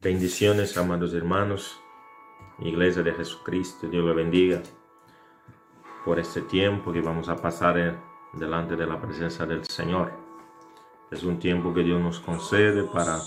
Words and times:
Bendiciones, 0.00 0.78
amados 0.78 1.12
hermanos, 1.12 1.80
Iglesia 2.60 3.02
de 3.02 3.12
Jesucristo, 3.14 3.88
Dios 3.88 4.04
lo 4.04 4.14
bendiga 4.14 4.62
por 6.04 6.20
este 6.20 6.42
tiempo 6.42 6.92
que 6.92 7.00
vamos 7.00 7.28
a 7.28 7.34
pasar 7.34 8.00
delante 8.32 8.76
de 8.76 8.86
la 8.86 9.00
presencia 9.00 9.44
del 9.44 9.64
Señor. 9.64 10.12
Es 11.10 11.24
un 11.24 11.40
tiempo 11.40 11.74
que 11.74 11.82
Dios 11.82 12.00
nos 12.00 12.20
concede 12.20 12.84
para 12.84 13.18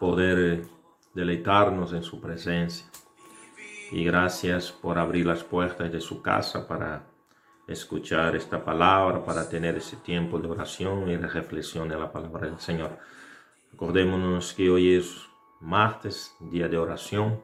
poder 0.00 0.66
deleitarnos 1.14 1.92
en 1.92 2.02
su 2.02 2.20
presencia. 2.20 2.84
Y 3.92 4.04
gracias 4.04 4.72
por 4.72 4.98
abrir 4.98 5.26
las 5.26 5.44
puertas 5.44 5.92
de 5.92 6.00
su 6.00 6.22
casa 6.22 6.66
para 6.66 7.06
escuchar 7.68 8.34
esta 8.34 8.64
palabra, 8.64 9.24
para 9.24 9.48
tener 9.48 9.76
ese 9.76 9.94
tiempo 9.98 10.40
de 10.40 10.48
oración 10.48 11.08
y 11.08 11.16
de 11.16 11.28
reflexión 11.28 11.88
de 11.88 11.96
la 11.96 12.10
palabra 12.10 12.48
del 12.48 12.58
Señor. 12.58 12.98
Acordémonos 13.74 14.54
que 14.54 14.70
hoy 14.70 14.94
es 14.94 15.28
martes, 15.60 16.36
día 16.38 16.68
de 16.68 16.78
oración. 16.78 17.42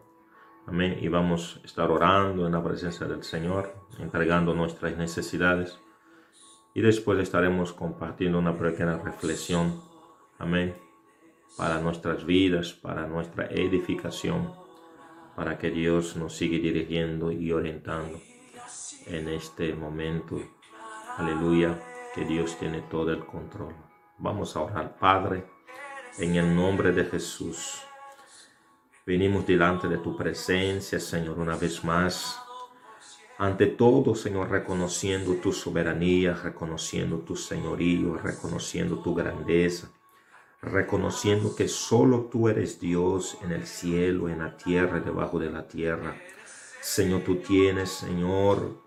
Amén. 0.64 0.96
Y 1.00 1.08
vamos 1.08 1.58
a 1.60 1.66
estar 1.66 1.90
orando 1.90 2.46
en 2.46 2.52
la 2.52 2.62
presencia 2.62 3.08
del 3.08 3.24
Señor, 3.24 3.74
entregando 3.98 4.54
nuestras 4.54 4.96
necesidades. 4.96 5.80
Y 6.72 6.82
después 6.82 7.18
estaremos 7.18 7.72
compartiendo 7.72 8.38
una 8.38 8.56
pequeña 8.56 8.98
reflexión. 8.98 9.82
Amén. 10.38 10.76
Para 11.56 11.80
nuestras 11.80 12.24
vidas, 12.24 12.74
para 12.74 13.08
nuestra 13.08 13.46
edificación, 13.46 14.54
para 15.34 15.58
que 15.58 15.72
Dios 15.72 16.14
nos 16.14 16.36
siga 16.36 16.58
dirigiendo 16.58 17.32
y 17.32 17.50
orientando 17.50 18.20
en 19.06 19.28
este 19.30 19.74
momento. 19.74 20.40
Aleluya, 21.16 21.76
que 22.14 22.24
Dios 22.24 22.56
tiene 22.56 22.82
todo 22.82 23.10
el 23.10 23.26
control. 23.26 23.74
Vamos 24.18 24.54
a 24.54 24.60
orar, 24.60 24.96
Padre 24.96 25.58
en 26.18 26.36
el 26.36 26.54
nombre 26.54 26.92
de 26.92 27.04
Jesús. 27.04 27.82
Venimos 29.06 29.46
delante 29.46 29.88
de 29.88 29.98
tu 29.98 30.16
presencia, 30.16 31.00
Señor, 31.00 31.38
una 31.38 31.56
vez 31.56 31.82
más. 31.84 32.40
Ante 33.38 33.66
todo, 33.66 34.14
Señor, 34.14 34.50
reconociendo 34.50 35.34
tu 35.36 35.52
soberanía, 35.52 36.34
reconociendo 36.34 37.20
tu 37.20 37.36
señorío, 37.36 38.18
reconociendo 38.18 39.00
tu 39.00 39.14
grandeza, 39.14 39.90
reconociendo 40.60 41.56
que 41.56 41.66
solo 41.66 42.28
tú 42.30 42.48
eres 42.48 42.78
Dios 42.80 43.38
en 43.42 43.52
el 43.52 43.66
cielo, 43.66 44.28
en 44.28 44.40
la 44.40 44.56
tierra 44.56 45.00
debajo 45.00 45.38
de 45.38 45.50
la 45.50 45.66
tierra. 45.66 46.14
Señor, 46.80 47.22
tú 47.22 47.36
tienes, 47.36 47.88
Señor, 47.90 48.82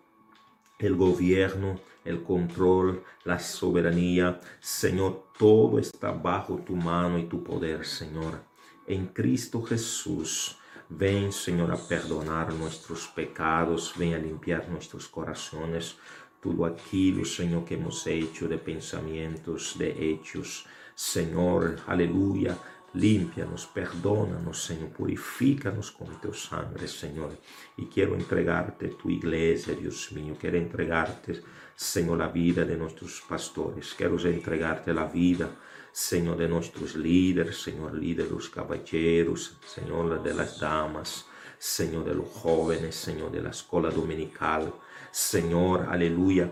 el 0.78 0.96
gobierno, 0.96 1.80
el 2.06 2.24
control, 2.24 3.04
la 3.24 3.40
soberanía. 3.40 4.40
Señor, 4.60 5.26
todo 5.38 5.80
está 5.80 6.12
bajo 6.12 6.58
tu 6.58 6.76
mano 6.76 7.18
y 7.18 7.24
tu 7.24 7.44
poder, 7.44 7.86
Señor. 7.86 8.42
En 8.88 9.08
Cristo 9.08 9.62
Jesús. 9.64 10.58
Ven, 10.90 11.32
Señor, 11.32 11.72
a 11.72 11.78
perdonar 11.78 12.54
nuestros 12.54 13.08
pecados, 13.08 13.94
ven 13.98 14.14
a 14.14 14.18
limpiar 14.20 14.70
nuestros 14.70 15.08
corazones, 15.08 15.98
todo 16.40 16.66
aquello, 16.66 17.26
Señor, 17.26 17.66
que 17.66 17.76
hemos 17.76 18.06
hecho 18.06 18.48
de 18.48 18.60
pensamientos, 18.60 19.76
de 19.80 20.12
hechos. 20.12 20.66
Señor, 20.94 21.78
aleluya, 21.88 22.56
Límpianos, 22.96 23.66
perdónanos, 23.66 24.66
Señor, 24.66 24.90
purifícanos 24.90 25.92
con 25.92 26.22
tu 26.22 26.32
sangre, 26.32 26.88
Señor. 26.88 27.40
Y 27.76 27.88
quiero 27.88 28.14
entregarte 28.14 28.90
tu 28.90 29.10
iglesia, 29.10 29.74
Dios 29.74 30.12
mío. 30.12 30.36
Quiero 30.40 30.58
entregarte, 30.58 31.42
Señor, 31.76 32.18
la 32.18 32.28
vida 32.28 32.66
de 32.66 32.78
nuestros 32.78 33.22
pastores. 33.28 33.94
Quiero 33.96 34.20
entregarte 34.20 34.94
la 34.94 35.06
vida, 35.06 35.50
Señor, 35.92 36.38
de 36.38 36.48
nuestros 36.48 36.96
líderes, 36.96 37.62
Señor, 37.62 37.94
líder 37.96 38.26
de 38.28 38.32
los 38.32 38.50
caballeros, 38.50 39.58
Señor, 39.66 40.22
de 40.24 40.34
las 40.34 40.60
damas, 40.60 41.26
Señor, 41.58 42.06
de 42.06 42.16
los 42.16 42.28
jóvenes, 42.30 42.96
Señor, 42.96 43.32
de 43.32 43.42
la 43.42 43.50
escuela 43.50 43.90
dominical. 43.90 44.74
Señor, 45.12 45.88
aleluya. 45.90 46.52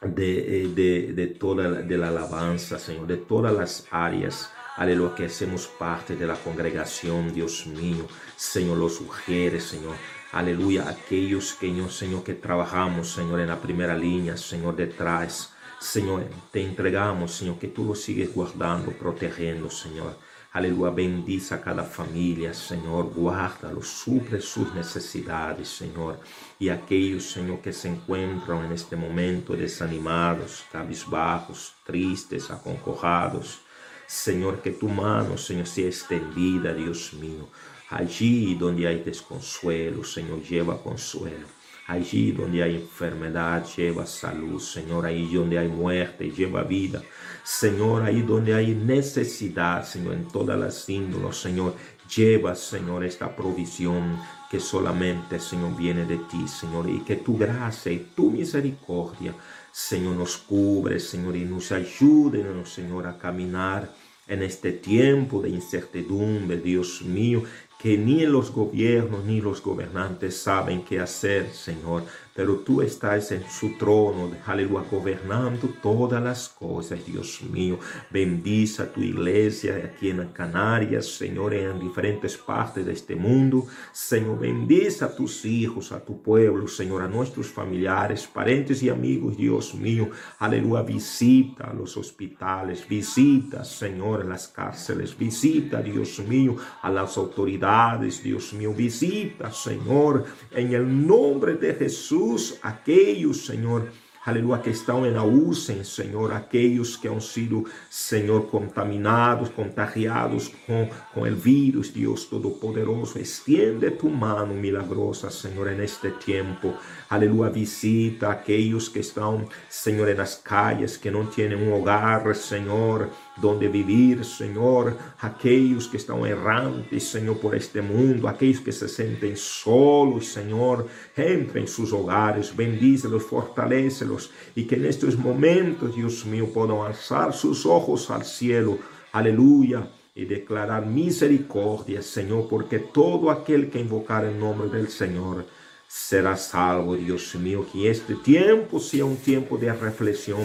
De, 0.00 0.62
eh, 0.62 0.68
de, 0.68 1.12
de 1.12 1.26
toda 1.26 1.70
de 1.82 1.98
la 1.98 2.08
alabanza, 2.08 2.78
Señor, 2.78 3.08
de 3.08 3.16
todas 3.16 3.52
las 3.52 3.88
áreas 3.90 4.52
Aleluya, 4.78 5.12
que 5.16 5.24
hacemos 5.24 5.66
parte 5.66 6.14
de 6.14 6.24
la 6.24 6.36
congregación, 6.36 7.34
Dios 7.34 7.66
mío. 7.66 8.06
Señor, 8.36 8.78
los 8.78 9.00
mujeres, 9.00 9.64
Señor. 9.64 9.96
Aleluya, 10.32 10.88
aquellos 10.88 11.54
que, 11.54 11.72
Señor, 11.88 12.22
que 12.22 12.34
trabajamos, 12.34 13.10
Señor, 13.10 13.40
en 13.40 13.48
la 13.48 13.60
primera 13.60 13.96
línea, 13.96 14.36
Señor, 14.36 14.76
detrás. 14.76 15.54
Señor, 15.80 16.26
te 16.52 16.62
entregamos, 16.62 17.32
Señor, 17.32 17.58
que 17.58 17.68
tú 17.68 17.84
los 17.84 18.02
sigues 18.02 18.34
guardando, 18.34 18.92
protegiendo, 18.92 19.70
Señor. 19.70 20.16
Aleluya, 20.52 20.90
bendice 20.90 21.54
a 21.54 21.62
cada 21.62 21.82
familia, 21.82 22.52
Señor, 22.52 23.12
guárdalo, 23.14 23.82
suple 23.82 24.40
sus 24.42 24.74
necesidades, 24.74 25.68
Señor. 25.68 26.20
Y 26.58 26.68
aquellos, 26.68 27.30
Señor, 27.30 27.60
que 27.60 27.72
se 27.72 27.88
encuentran 27.88 28.66
en 28.66 28.72
este 28.72 28.96
momento 28.96 29.54
desanimados, 29.54 30.64
cabizbajos, 30.70 31.72
tristes, 31.86 32.50
aconcojados, 32.50 33.60
Señor, 34.06 34.62
que 34.62 34.70
tu 34.70 34.88
mano, 34.88 35.36
Señor, 35.36 35.66
sea 35.66 35.86
extendida, 35.86 36.72
Dios 36.72 37.12
mío. 37.12 37.48
Allí 37.90 38.54
donde 38.54 38.86
hay 38.86 39.02
desconsuelo, 39.02 40.04
Señor, 40.04 40.42
lleva 40.42 40.82
consuelo. 40.82 41.46
Allí 41.86 42.32
donde 42.32 42.62
hay 42.62 42.76
enfermedad, 42.76 43.66
lleva 43.76 44.04
salud, 44.04 44.60
Señor. 44.60 45.06
Ahí 45.06 45.32
donde 45.32 45.58
hay 45.58 45.68
muerte, 45.68 46.30
lleva 46.30 46.62
vida. 46.62 47.02
Señor, 47.42 48.02
ahí 48.02 48.22
donde 48.22 48.54
hay 48.54 48.74
necesidad, 48.74 49.86
Señor, 49.86 50.14
en 50.14 50.28
todas 50.28 50.58
las 50.58 50.88
índoles, 50.88 51.36
Señor, 51.36 51.74
lleva, 52.14 52.54
Señor, 52.54 53.04
esta 53.04 53.34
provisión 53.34 54.18
que 54.50 54.60
solamente, 54.60 55.40
Señor, 55.40 55.76
viene 55.76 56.04
de 56.04 56.18
ti, 56.18 56.46
Señor. 56.46 56.90
Y 56.90 57.00
que 57.00 57.16
tu 57.16 57.38
gracia 57.38 57.90
y 57.90 58.10
tu 58.14 58.30
misericordia 58.30 59.34
Señor, 59.78 60.16
nos 60.16 60.38
cubre, 60.38 60.98
Señor, 60.98 61.36
y 61.36 61.44
nos 61.44 61.70
ayude, 61.70 62.44
Señor, 62.66 63.06
a 63.06 63.16
caminar 63.16 63.88
en 64.26 64.42
este 64.42 64.72
tiempo 64.72 65.40
de 65.40 65.50
incertidumbre, 65.50 66.56
Dios 66.58 67.02
mío, 67.02 67.44
que 67.78 67.96
ni 67.96 68.26
los 68.26 68.50
gobiernos 68.50 69.24
ni 69.24 69.40
los 69.40 69.62
gobernantes 69.62 70.36
saben 70.36 70.84
qué 70.84 70.98
hacer, 70.98 71.52
Señor, 71.52 72.02
pero 72.38 72.58
tú 72.58 72.82
estás 72.82 73.32
en 73.32 73.42
su 73.50 73.76
trono, 73.76 74.30
aleluya, 74.46 74.84
gobernando 74.88 75.70
todas 75.82 76.22
las 76.22 76.48
cosas, 76.48 77.04
Dios 77.04 77.42
mío. 77.42 77.80
Bendice 78.12 78.84
a 78.84 78.92
tu 78.92 79.00
iglesia 79.02 79.74
aquí 79.84 80.10
en 80.10 80.24
Canarias, 80.28 81.06
Señor, 81.16 81.52
en 81.52 81.80
diferentes 81.80 82.36
partes 82.36 82.86
de 82.86 82.92
este 82.92 83.16
mundo. 83.16 83.66
Señor, 83.90 84.38
bendice 84.38 85.04
a 85.04 85.12
tus 85.12 85.44
hijos, 85.44 85.90
a 85.90 85.98
tu 85.98 86.22
pueblo, 86.22 86.68
Señor, 86.68 87.02
a 87.02 87.08
nuestros 87.08 87.48
familiares, 87.48 88.28
parentes 88.32 88.84
y 88.84 88.88
amigos, 88.88 89.36
Dios 89.36 89.74
mío. 89.74 90.08
Aleluya, 90.38 90.82
visita 90.82 91.64
a 91.64 91.74
los 91.74 91.96
hospitales, 91.96 92.86
visita, 92.88 93.64
Señor, 93.64 94.24
las 94.24 94.46
cárceles, 94.46 95.18
visita, 95.18 95.82
Dios 95.82 96.20
mío, 96.20 96.54
a 96.82 96.88
las 96.88 97.16
autoridades, 97.18 98.22
Dios 98.22 98.52
mío, 98.52 98.72
visita, 98.72 99.50
Señor, 99.50 100.24
en 100.52 100.72
el 100.72 101.04
nombre 101.04 101.54
de 101.54 101.74
Jesús 101.74 102.27
aquellos, 102.62 103.46
Señor, 103.46 103.90
aleluya, 104.24 104.60
que 104.60 104.70
están 104.70 105.04
en 105.06 105.16
ausen, 105.16 105.84
Señor, 105.84 106.32
aquellos 106.32 106.98
que 106.98 107.08
han 107.08 107.20
sido, 107.20 107.64
Señor, 107.88 108.50
contaminados, 108.50 109.50
contagiados 109.50 110.52
con, 110.66 110.88
con 111.14 111.26
el 111.26 111.34
virus, 111.34 111.94
Dios 111.94 112.28
Todopoderoso, 112.28 113.18
extiende 113.18 113.90
tu 113.92 114.08
mano 114.08 114.52
milagrosa, 114.52 115.30
Señor, 115.30 115.68
en 115.68 115.80
este 115.80 116.10
tiempo, 116.10 116.74
aleluya, 117.08 117.50
visita 117.50 118.30
aquellos 118.30 118.90
que 118.90 119.00
están, 119.00 119.48
Señor, 119.68 120.10
en 120.10 120.18
las 120.18 120.36
calles, 120.36 120.98
que 120.98 121.10
no 121.10 121.28
tienen 121.28 121.62
un 121.62 121.72
hogar, 121.72 122.34
Señor, 122.36 123.10
donde 123.40 123.68
vivir, 123.68 124.24
Señor, 124.24 124.96
aquellos 125.20 125.88
que 125.88 125.96
están 125.96 126.24
errantes, 126.26 127.08
Señor, 127.08 127.38
por 127.38 127.54
este 127.54 127.80
mundo, 127.80 128.28
aquellos 128.28 128.60
que 128.60 128.72
se 128.72 128.88
sienten 128.88 129.36
solos, 129.36 130.26
Señor, 130.26 130.86
entra 131.16 131.60
en 131.60 131.68
sus 131.68 131.92
hogares, 131.92 132.54
bendícelos, 132.54 133.22
fortalecelos 133.24 134.30
y 134.54 134.64
que 134.64 134.76
en 134.76 134.86
estos 134.86 135.16
momentos, 135.16 135.94
Dios 135.94 136.24
mío, 136.26 136.48
puedan 136.52 136.78
alzar 136.78 137.32
sus 137.32 137.64
ojos 137.66 138.10
al 138.10 138.24
cielo, 138.24 138.78
aleluya, 139.12 139.88
y 140.18 140.24
declarar 140.24 140.84
misericordia, 140.84 142.02
Señor, 142.02 142.48
porque 142.48 142.80
todo 142.80 143.30
aquel 143.30 143.70
que 143.70 143.78
invocar 143.78 144.24
el 144.24 144.36
nombre 144.36 144.68
del 144.68 144.88
Señor 144.88 145.46
será 145.86 146.36
salvo, 146.36 146.96
Dios 146.96 147.36
mío, 147.36 147.64
que 147.72 147.88
este 147.88 148.16
tiempo 148.16 148.80
sea 148.80 149.04
un 149.04 149.16
tiempo 149.16 149.56
de 149.56 149.72
reflexión 149.72 150.44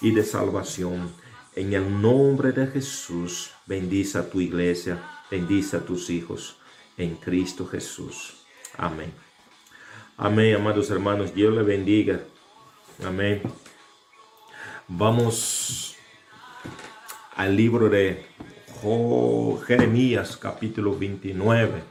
y 0.00 0.10
de 0.10 0.24
salvación. 0.24 1.21
En 1.54 1.74
el 1.74 2.00
nombre 2.00 2.50
de 2.52 2.66
Jesús, 2.66 3.50
bendice 3.66 4.16
a 4.16 4.30
tu 4.30 4.40
iglesia, 4.40 4.98
bendice 5.30 5.76
a 5.76 5.80
tus 5.80 6.08
hijos, 6.08 6.56
en 6.96 7.16
Cristo 7.16 7.66
Jesús. 7.66 8.42
Amén. 8.78 9.12
Amén, 10.16 10.56
amados 10.56 10.90
hermanos, 10.90 11.34
Dios 11.34 11.54
le 11.54 11.62
bendiga. 11.62 12.20
Amén. 13.04 13.42
Vamos 14.88 15.94
al 17.36 17.54
libro 17.54 17.90
de 17.90 18.24
Jeremías 19.66 20.38
capítulo 20.38 20.98
29. 20.98 21.82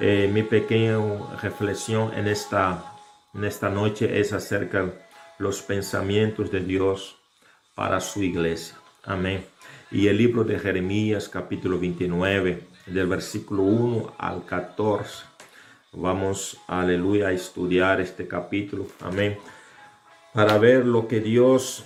Eh, 0.00 0.28
mi 0.32 0.42
pequeña 0.42 0.98
reflexión 1.40 2.12
en 2.12 2.26
esta, 2.26 2.96
en 3.34 3.44
esta 3.44 3.68
noche 3.68 4.18
es 4.18 4.32
acerca 4.32 4.82
de 4.82 4.98
los 5.38 5.62
pensamientos 5.62 6.50
de 6.50 6.58
Dios 6.58 7.17
para 7.78 8.00
su 8.00 8.24
iglesia. 8.24 8.76
Amén. 9.04 9.44
Y 9.92 10.08
el 10.08 10.18
libro 10.18 10.42
de 10.42 10.58
Jeremías 10.58 11.28
capítulo 11.28 11.78
29, 11.78 12.64
del 12.86 13.06
versículo 13.06 13.62
1 13.62 14.14
al 14.18 14.44
14. 14.44 15.24
Vamos, 15.92 16.58
aleluya, 16.66 17.28
a 17.28 17.32
estudiar 17.32 18.00
este 18.00 18.26
capítulo. 18.26 18.88
Amén. 18.98 19.38
Para 20.34 20.58
ver 20.58 20.86
lo 20.86 21.06
que 21.06 21.20
Dios 21.20 21.84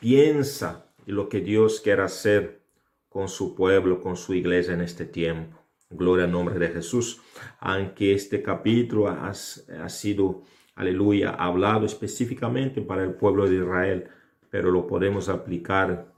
piensa 0.00 0.86
y 1.04 1.12
lo 1.12 1.28
que 1.28 1.42
Dios 1.42 1.82
quiere 1.82 2.00
hacer 2.00 2.62
con 3.10 3.28
su 3.28 3.54
pueblo, 3.54 4.00
con 4.00 4.16
su 4.16 4.32
iglesia 4.32 4.72
en 4.72 4.80
este 4.80 5.04
tiempo. 5.04 5.58
Gloria 5.90 6.24
al 6.24 6.32
nombre 6.32 6.58
de 6.58 6.68
Jesús. 6.68 7.20
Aunque 7.60 8.14
este 8.14 8.42
capítulo 8.42 9.08
ha, 9.08 9.28
ha 9.28 9.88
sido, 9.90 10.44
aleluya, 10.74 11.32
hablado 11.32 11.84
específicamente 11.84 12.80
para 12.80 13.04
el 13.04 13.12
pueblo 13.12 13.46
de 13.46 13.56
Israel, 13.56 14.10
pero 14.56 14.70
lo 14.70 14.86
podemos 14.86 15.28
aplicar, 15.28 16.14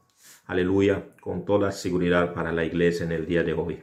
aleluya, 0.46 1.08
con 1.20 1.44
toda 1.44 1.72
seguridad 1.72 2.34
para 2.34 2.52
la 2.52 2.64
iglesia 2.64 3.04
en 3.04 3.10
el 3.10 3.26
día 3.26 3.42
de 3.42 3.52
hoy. 3.52 3.82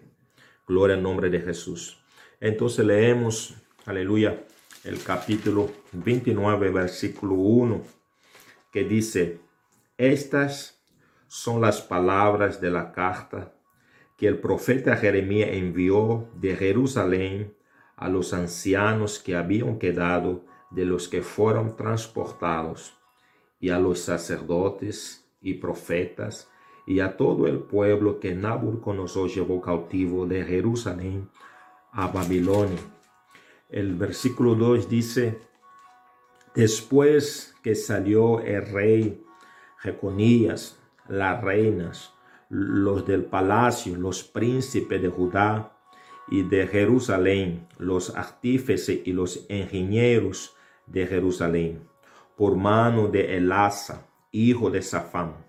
Gloria 0.66 0.96
al 0.96 1.04
nombre 1.04 1.30
de 1.30 1.42
Jesús. 1.42 1.98
Entonces 2.40 2.86
leemos, 2.86 3.54
aleluya, 3.86 4.46
el 4.86 5.04
capítulo 5.04 5.70
29, 5.92 6.70
versículo 6.70 7.34
1, 7.34 7.82
que 8.72 8.86
dice, 8.86 9.42
estas 9.98 10.82
son 11.28 11.60
las 11.60 11.82
palabras 11.82 12.62
de 12.62 12.72
la 12.72 12.94
carta 12.94 13.52
que 14.16 14.26
el 14.26 14.40
profeta 14.40 14.96
Jeremías 14.96 15.50
envió 15.52 16.30
de 16.36 16.56
Jerusalén 16.56 17.54
a 17.98 18.08
los 18.08 18.34
ancianos 18.34 19.20
que 19.20 19.36
habían 19.36 19.80
quedado 19.80 20.46
de 20.72 20.86
los 20.86 21.10
que 21.10 21.22
fueron 21.22 21.76
transportados, 21.76 22.94
y 23.60 23.70
a 23.70 23.80
los 23.80 24.00
sacerdotes 24.00 25.26
y 25.42 25.56
profetas, 25.56 26.50
y 26.88 27.00
a 27.00 27.18
todo 27.18 27.48
el 27.48 27.60
pueblo 27.60 28.20
que 28.20 28.36
Nabucodonosor 28.36 29.30
llevó 29.30 29.62
cautivo 29.62 30.26
de 30.26 30.44
Jerusalén 30.44 31.30
a 31.92 32.08
Babilonia. 32.08 32.80
El 33.70 33.96
versículo 33.96 34.54
2 34.56 34.88
dice, 34.88 35.40
después 36.54 37.56
que 37.64 37.74
salió 37.74 38.40
el 38.42 38.68
rey 38.68 39.24
Jeconías 39.80 40.80
las 41.08 41.42
reinas, 41.42 42.14
los 42.50 43.06
del 43.06 43.26
palacio, 43.26 43.96
los 43.96 44.24
príncipes 44.24 45.02
de 45.02 45.10
Judá 45.10 45.78
y 46.28 46.44
de 46.44 46.68
Jerusalén, 46.68 47.68
los 47.78 48.16
artífices 48.16 49.02
y 49.06 49.14
los 49.14 49.46
ingenieros 49.50 50.56
de 50.88 51.08
Jerusalén, 51.08 51.88
por 52.36 52.56
mano 52.56 53.08
de 53.08 53.38
Elasa, 53.38 54.08
hijo 54.32 54.70
de 54.70 54.82
Safán, 54.82 55.46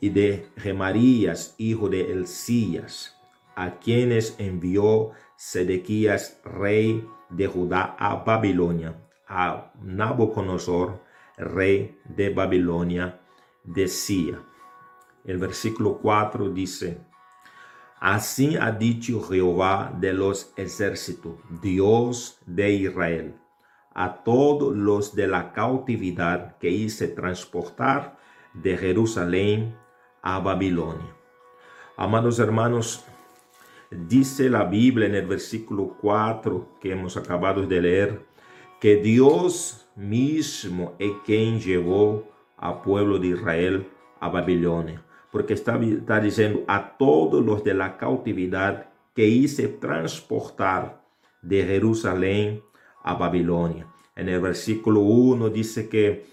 y 0.00 0.10
de 0.10 0.48
Gemarías, 0.56 1.54
hijo 1.58 1.88
de 1.88 2.12
Elías, 2.12 3.16
a 3.54 3.78
quienes 3.78 4.36
envió 4.38 5.12
Sedequías, 5.36 6.40
rey 6.44 7.06
de 7.30 7.46
Judá, 7.46 7.96
a 7.98 8.16
Babilonia, 8.16 8.94
a 9.26 9.72
Nabucodonosor, 9.82 11.02
rey 11.36 11.98
de 12.04 12.30
Babilonia, 12.30 13.20
decía. 13.64 14.42
El 15.24 15.38
versículo 15.38 15.98
4 15.98 16.50
dice, 16.50 17.00
Así 17.98 18.56
ha 18.56 18.70
dicho 18.70 19.22
Jehová 19.22 19.92
de 19.98 20.12
los 20.12 20.52
ejércitos, 20.56 21.34
Dios 21.62 22.38
de 22.46 22.70
Israel, 22.72 23.34
a 23.96 24.22
todos 24.22 24.76
los 24.76 25.14
de 25.14 25.26
la 25.26 25.54
cautividad 25.54 26.58
que 26.58 26.68
hice 26.68 27.08
transportar 27.08 28.18
de 28.52 28.76
Jerusalén 28.76 29.74
a 30.20 30.38
Babilonia. 30.38 31.16
Amados 31.96 32.38
hermanos, 32.38 33.06
dice 33.90 34.50
la 34.50 34.64
Biblia 34.64 35.06
en 35.06 35.14
el 35.14 35.26
versículo 35.26 35.96
4 35.98 36.76
que 36.78 36.92
hemos 36.92 37.16
acabado 37.16 37.66
de 37.66 37.80
leer, 37.80 38.26
que 38.80 38.96
Dios 38.96 39.88
mismo 39.96 40.94
es 40.98 41.12
quien 41.24 41.58
llevó 41.58 42.24
al 42.58 42.82
pueblo 42.82 43.18
de 43.18 43.28
Israel 43.28 43.88
a 44.20 44.28
Babilonia 44.28 45.02
porque 45.36 45.52
está, 45.52 45.78
está 45.82 46.18
diciendo 46.18 46.64
a 46.66 46.96
todos 46.96 47.44
los 47.44 47.62
de 47.62 47.74
la 47.74 47.98
cautividad 47.98 48.88
que 49.14 49.26
hice 49.26 49.68
transportar 49.68 51.04
de 51.42 51.62
Jerusalén 51.62 52.62
a 53.06 53.14
Babilonia. 53.14 53.86
En 54.14 54.28
el 54.28 54.40
versículo 54.40 55.00
1 55.00 55.48
dice 55.48 55.88
que, 55.88 56.26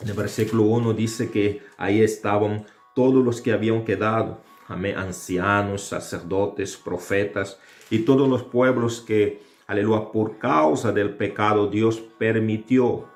en 0.00 0.08
el 0.08 0.14
versículo 0.14 0.64
1 0.64 0.92
dice 0.92 1.30
que 1.30 1.62
ahí 1.78 2.02
estaban 2.02 2.66
todos 2.94 3.24
los 3.24 3.40
que 3.40 3.52
habían 3.52 3.84
quedado, 3.84 4.40
amén, 4.68 4.98
ancianos, 4.98 5.82
sacerdotes, 5.82 6.76
profetas 6.76 7.58
y 7.88 8.00
todos 8.00 8.28
los 8.28 8.42
pueblos 8.42 9.00
que, 9.00 9.42
aleluya, 9.66 10.10
por 10.10 10.38
causa 10.38 10.92
del 10.92 11.16
pecado 11.16 11.68
Dios 11.68 12.00
permitió, 12.18 13.06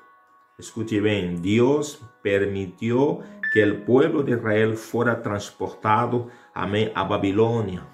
escuche 0.57 1.01
bien, 1.01 1.41
Dios 1.41 2.01
permitió 2.23 3.19
que 3.53 3.61
el 3.63 3.83
pueblo 3.83 4.23
de 4.23 4.31
Israel 4.31 4.77
fuera 4.77 5.21
transportado 5.21 6.29
amén, 6.53 6.91
a 6.95 7.03
Babilonia. 7.03 7.85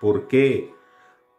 ¿Por 0.00 0.28
qué? 0.28 0.72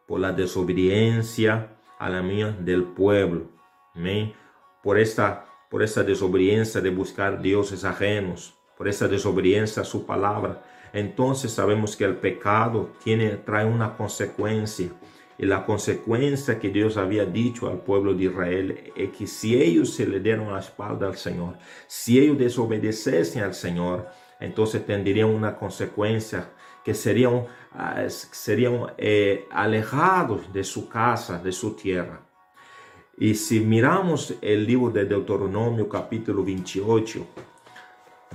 Por 0.05 0.19
la 0.19 0.31
desobediencia 0.31 1.77
a 2.01 2.09
la 2.09 2.23
mía 2.23 2.57
del 2.59 2.83
pueblo. 2.83 3.51
Amén. 3.93 4.33
Por 4.81 4.97
esta, 4.97 5.45
por 5.69 5.83
esta 5.83 6.03
desobediencia 6.03 6.81
de 6.81 6.89
buscar 6.89 7.39
dioses 7.39 7.83
ajenos, 7.83 8.55
por 8.75 8.87
esa 8.87 9.07
desobediencia 9.07 9.83
a 9.83 9.85
su 9.85 10.03
palabra. 10.03 10.63
Entonces 10.93 11.51
sabemos 11.51 11.95
que 11.95 12.03
el 12.03 12.15
pecado 12.15 12.89
tiene, 13.03 13.37
trae 13.37 13.65
una 13.65 13.95
consecuencia 13.95 14.89
y 15.37 15.45
la 15.45 15.63
consecuencia 15.63 16.57
que 16.57 16.69
Dios 16.69 16.97
había 16.97 17.25
dicho 17.25 17.69
al 17.69 17.77
pueblo 17.77 18.15
de 18.15 18.23
Israel 18.23 18.91
es 18.95 19.11
que 19.11 19.27
si 19.27 19.61
ellos 19.61 19.93
se 19.93 20.07
le 20.07 20.19
dieron 20.19 20.51
la 20.51 20.59
espalda 20.59 21.05
al 21.05 21.17
Señor, 21.17 21.59
si 21.85 22.19
ellos 22.19 22.39
desobedecesen 22.39 23.43
al 23.43 23.53
Señor, 23.53 24.07
entonces 24.39 24.83
tendrían 24.87 25.29
una 25.29 25.55
consecuencia 25.55 26.49
que 26.83 26.93
serían, 26.95 27.33
ah, 27.35 27.45
serían 28.07 28.93
eh, 28.97 29.47
alejados 29.51 30.51
de 30.51 30.63
su 30.63 30.89
casa, 30.89 31.37
de 31.37 31.51
su 31.51 31.75
tierra. 31.75 32.21
Y 33.17 33.35
si 33.35 33.59
miramos 33.59 34.33
el 34.41 34.65
libro 34.65 34.91
de 34.91 35.05
Deuteronomio 35.05 35.87
capítulo 35.87 36.43
28, 36.43 37.25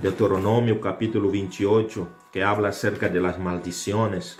Deuteronomio 0.01 0.79
capítulo 0.79 1.29
28, 1.29 2.07
que 2.31 2.43
habla 2.43 2.69
acerca 2.69 3.09
de 3.09 3.19
las 3.19 3.37
maldiciones, 3.37 4.39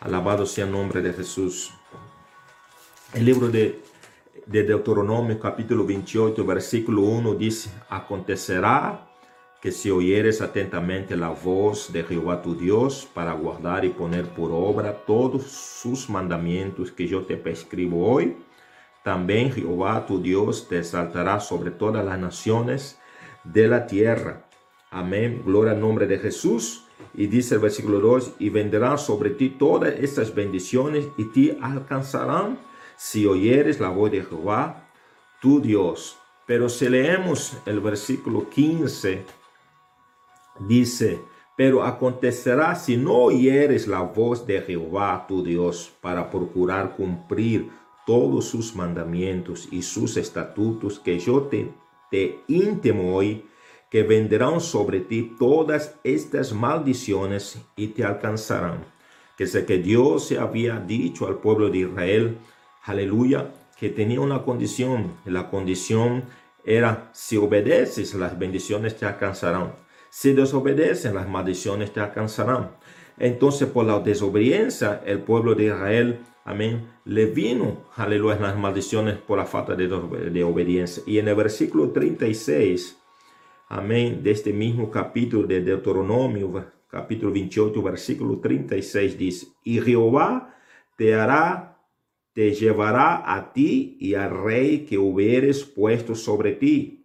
Alabado 0.00 0.44
sea 0.44 0.66
el 0.66 0.72
nombre 0.72 1.00
de 1.00 1.12
Jesús. 1.12 1.72
El 3.14 3.24
libro 3.24 3.48
de, 3.48 3.82
de 4.44 4.62
Deuteronomio 4.62 5.40
capítulo 5.40 5.86
28, 5.86 6.44
versículo 6.44 7.00
1 7.02 7.34
dice, 7.34 7.70
acontecerá 7.88 9.05
que 9.66 9.72
si 9.72 9.90
oyeres 9.90 10.42
atentamente 10.42 11.16
la 11.16 11.30
voz 11.30 11.92
de 11.92 12.04
Jehová 12.04 12.40
tu 12.40 12.54
Dios 12.54 13.08
para 13.12 13.32
guardar 13.32 13.84
y 13.84 13.88
poner 13.88 14.28
por 14.28 14.52
obra 14.52 14.92
todos 15.04 15.42
sus 15.42 16.08
mandamientos 16.08 16.92
que 16.92 17.08
yo 17.08 17.22
te 17.22 17.36
prescribo 17.36 18.08
hoy, 18.08 18.36
también 19.02 19.50
Jehová 19.50 20.06
tu 20.06 20.22
Dios 20.22 20.68
te 20.68 20.78
exaltará 20.78 21.40
sobre 21.40 21.72
todas 21.72 22.04
las 22.04 22.16
naciones 22.16 23.00
de 23.42 23.66
la 23.66 23.88
tierra. 23.88 24.46
Amén. 24.92 25.42
Gloria 25.44 25.72
al 25.72 25.80
nombre 25.80 26.06
de 26.06 26.20
Jesús. 26.20 26.84
Y 27.12 27.26
dice 27.26 27.56
el 27.56 27.60
versículo 27.60 27.98
2, 27.98 28.34
y 28.38 28.50
vendrán 28.50 28.98
sobre 28.98 29.30
ti 29.30 29.48
todas 29.48 29.94
estas 29.98 30.32
bendiciones 30.32 31.08
y 31.16 31.24
te 31.24 31.58
alcanzarán 31.60 32.60
si 32.96 33.26
oyeres 33.26 33.80
la 33.80 33.88
voz 33.88 34.12
de 34.12 34.22
Jehová, 34.22 34.88
tu 35.42 35.60
Dios. 35.60 36.18
Pero 36.46 36.68
si 36.68 36.88
leemos 36.88 37.56
el 37.66 37.80
versículo 37.80 38.48
15, 38.48 39.24
dice, 40.60 41.20
pero 41.56 41.84
acontecerá 41.84 42.74
si 42.74 42.96
no 42.96 43.14
oyeres 43.14 43.88
la 43.88 44.02
voz 44.02 44.46
de 44.46 44.60
Jehová, 44.60 45.24
tu 45.26 45.42
Dios, 45.42 45.90
para 46.00 46.30
procurar 46.30 46.94
cumplir 46.96 47.70
todos 48.06 48.44
sus 48.44 48.76
mandamientos 48.76 49.68
y 49.70 49.82
sus 49.82 50.16
estatutos 50.16 51.00
que 51.00 51.18
yo 51.18 51.42
te, 51.42 51.72
te 52.10 52.40
intimo 52.46 53.16
hoy, 53.16 53.46
que 53.90 54.02
vendrán 54.02 54.60
sobre 54.60 55.00
ti 55.00 55.34
todas 55.38 55.98
estas 56.04 56.52
maldiciones 56.52 57.58
y 57.76 57.88
te 57.88 58.04
alcanzarán. 58.04 58.84
Que 59.36 59.46
sé 59.46 59.64
que 59.64 59.78
Dios 59.78 60.26
se 60.26 60.38
había 60.38 60.78
dicho 60.78 61.26
al 61.26 61.38
pueblo 61.38 61.70
de 61.70 61.78
Israel, 61.78 62.38
aleluya, 62.84 63.52
que 63.78 63.90
tenía 63.90 64.20
una 64.20 64.42
condición. 64.42 65.14
La 65.24 65.50
condición 65.50 66.24
era, 66.64 67.10
si 67.12 67.36
obedeces, 67.36 68.14
las 68.14 68.38
bendiciones 68.38 68.96
te 68.96 69.06
alcanzarán. 69.06 69.74
Si 70.18 70.32
desobedecen, 70.32 71.14
las 71.14 71.28
maldiciones 71.28 71.92
te 71.92 72.00
alcanzarán. 72.00 72.70
Entonces, 73.18 73.68
por 73.68 73.84
la 73.84 74.00
desobediencia, 74.00 75.02
el 75.04 75.18
pueblo 75.18 75.54
de 75.54 75.66
Israel, 75.66 76.20
amén, 76.42 76.88
le 77.04 77.26
vino, 77.26 77.84
aleluya, 77.96 78.40
las 78.40 78.56
maldiciones 78.56 79.18
por 79.18 79.36
la 79.36 79.44
falta 79.44 79.74
de, 79.74 79.86
de 79.86 80.42
obediencia. 80.42 81.02
Y 81.06 81.18
en 81.18 81.28
el 81.28 81.34
versículo 81.34 81.90
36, 81.90 82.96
amén, 83.68 84.22
de 84.22 84.30
este 84.30 84.54
mismo 84.54 84.90
capítulo 84.90 85.46
de 85.46 85.60
Deuteronomio, 85.60 86.64
capítulo 86.88 87.30
28, 87.30 87.82
versículo 87.82 88.38
36, 88.38 89.18
dice, 89.18 89.48
y 89.64 89.82
Jehová 89.82 90.56
te 90.96 91.14
hará, 91.14 91.78
te 92.32 92.54
llevará 92.54 93.34
a 93.34 93.52
ti 93.52 93.98
y 94.00 94.14
al 94.14 94.30
rey 94.30 94.86
que 94.86 94.96
hubieres 94.96 95.62
puesto 95.62 96.14
sobre 96.14 96.52
ti, 96.52 96.95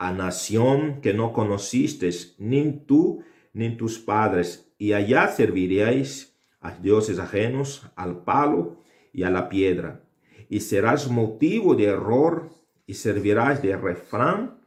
a 0.00 0.12
nación 0.12 1.02
que 1.02 1.12
no 1.12 1.34
conociste, 1.34 2.08
ni 2.38 2.72
tú 2.72 3.22
ni 3.52 3.76
tus 3.76 3.98
padres, 3.98 4.72
y 4.78 4.94
allá 4.94 5.28
serviríais 5.28 6.34
a 6.62 6.70
dioses 6.70 7.18
ajenos, 7.18 7.86
al 7.96 8.24
palo 8.24 8.80
y 9.12 9.24
a 9.24 9.30
la 9.30 9.50
piedra, 9.50 10.02
y 10.48 10.60
serás 10.60 11.10
motivo 11.10 11.74
de 11.74 11.84
error, 11.84 12.48
y 12.86 12.94
servirás 12.94 13.60
de 13.60 13.76
refrán 13.76 14.58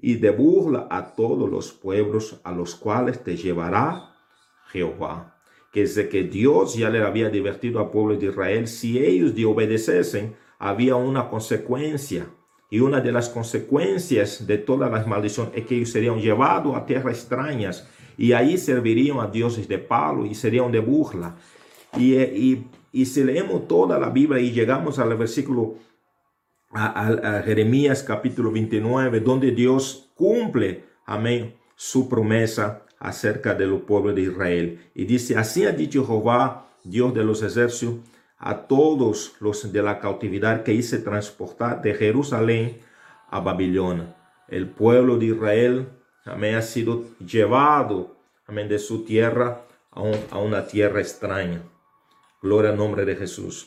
y 0.00 0.16
de 0.16 0.30
burla 0.30 0.88
a 0.90 1.14
todos 1.14 1.48
los 1.48 1.72
pueblos 1.72 2.40
a 2.42 2.50
los 2.50 2.74
cuales 2.74 3.22
te 3.22 3.36
llevará 3.36 4.16
Jehová. 4.72 5.38
Que 5.72 5.82
es 5.82 5.94
de 5.94 6.08
que 6.08 6.24
Dios 6.24 6.74
ya 6.74 6.90
le 6.90 7.00
había 7.00 7.30
divertido 7.30 7.78
al 7.78 7.90
pueblo 7.90 8.16
de 8.16 8.26
Israel, 8.26 8.66
si 8.66 8.98
ellos 8.98 9.36
de 9.36 9.44
obedecesen, 9.44 10.34
había 10.58 10.96
una 10.96 11.28
consecuencia. 11.28 12.26
Y 12.74 12.80
una 12.80 13.00
de 13.00 13.12
las 13.12 13.28
consecuencias 13.28 14.48
de 14.48 14.58
todas 14.58 14.90
las 14.90 15.06
maldiciones 15.06 15.52
es 15.54 15.64
que 15.64 15.76
ellos 15.76 15.90
serían 15.90 16.18
llevados 16.18 16.74
a 16.74 16.84
tierras 16.84 17.18
extrañas 17.18 17.86
y 18.18 18.32
ahí 18.32 18.58
servirían 18.58 19.20
a 19.20 19.28
dioses 19.28 19.68
de 19.68 19.78
palo 19.78 20.26
y 20.26 20.34
serían 20.34 20.72
de 20.72 20.80
burla. 20.80 21.36
Y, 21.96 22.16
y, 22.16 22.66
y 22.90 23.06
si 23.06 23.22
leemos 23.22 23.68
toda 23.68 23.96
la 23.96 24.10
Biblia 24.10 24.40
y 24.40 24.50
llegamos 24.50 24.98
al 24.98 25.16
versículo 25.16 25.76
a, 26.72 27.42
Jeremías 27.44 28.02
capítulo 28.02 28.50
29, 28.50 29.20
donde 29.20 29.52
Dios 29.52 30.10
cumple, 30.16 30.82
amén, 31.06 31.54
su 31.76 32.08
promesa 32.08 32.82
acerca 32.98 33.54
de 33.54 33.66
los 33.66 33.82
pueblos 33.82 34.16
de 34.16 34.22
Israel. 34.22 34.80
Y 34.96 35.04
dice, 35.04 35.36
así 35.36 35.64
ha 35.64 35.70
dicho 35.70 36.04
Jehová, 36.04 36.66
Dios 36.82 37.14
de 37.14 37.22
los 37.22 37.40
ejércitos, 37.40 38.00
a 38.38 38.66
todos 38.66 39.36
los 39.40 39.72
de 39.72 39.82
la 39.82 40.00
cautividad 40.00 40.62
que 40.62 40.74
hice 40.74 40.98
transportar 40.98 41.82
de 41.82 41.94
Jerusalén 41.94 42.80
a 43.30 43.40
Babilonia. 43.40 44.16
El 44.48 44.68
pueblo 44.68 45.16
de 45.16 45.26
Israel, 45.26 45.88
amén, 46.24 46.54
ha 46.56 46.62
sido 46.62 47.04
llevado, 47.18 48.16
amén, 48.46 48.68
de 48.68 48.78
su 48.78 49.04
tierra 49.04 49.62
a, 49.90 50.38
una 50.38 50.66
tierra 50.66 51.00
extraña. 51.00 51.62
Gloria 52.42 52.70
al 52.70 52.76
nombre 52.76 53.04
de 53.04 53.16
Jesús. 53.16 53.66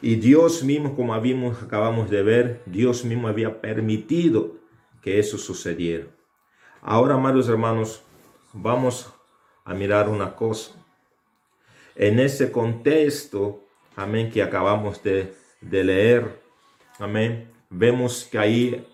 Y 0.00 0.16
Dios 0.16 0.62
mismo, 0.62 0.94
como 0.94 1.14
habíamos, 1.14 1.62
acabamos 1.62 2.10
de 2.10 2.22
ver, 2.22 2.62
Dios 2.66 3.04
mismo 3.04 3.28
había 3.28 3.60
permitido 3.60 4.56
que 5.02 5.18
eso 5.18 5.38
sucediera. 5.38 6.06
Ahora, 6.82 7.14
amados 7.14 7.48
hermanos, 7.48 8.02
vamos 8.52 9.12
a 9.64 9.74
mirar 9.74 10.08
una 10.08 10.36
cosa. 10.36 10.72
En 11.96 12.20
ese 12.20 12.52
contexto, 12.52 13.65
amén, 13.96 14.30
que 14.30 14.42
acabamos 14.42 15.02
de, 15.02 15.34
de 15.60 15.84
leer, 15.84 16.40
amén, 16.98 17.50
vemos 17.68 18.28
que 18.30 18.38
ahí 18.38 18.86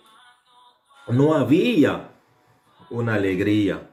no 1.09 1.35
había 1.35 2.11
una 2.89 3.15
alegría. 3.15 3.91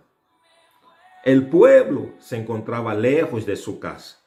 El 1.25 1.47
pueblo 1.47 2.13
se 2.19 2.37
encontraba 2.37 2.93
lejos 2.93 3.45
de 3.45 3.55
su 3.55 3.79
casa 3.79 4.19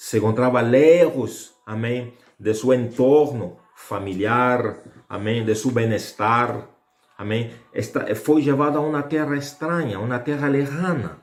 se 0.00 0.16
encontraba 0.16 0.62
lejos, 0.62 1.54
amén, 1.66 2.14
de 2.38 2.54
su 2.54 2.72
entorno 2.72 3.58
familiar, 3.74 4.82
amén, 5.10 5.44
de 5.44 5.54
su 5.54 5.72
bienestar, 5.72 6.70
amén. 7.18 7.54
Esta, 7.70 8.06
fue 8.14 8.40
llevado 8.40 8.78
a 8.78 8.82
una 8.82 9.06
tierra 9.06 9.36
extraña, 9.36 9.98
una 9.98 10.24
tierra 10.24 10.48
lejana, 10.48 11.18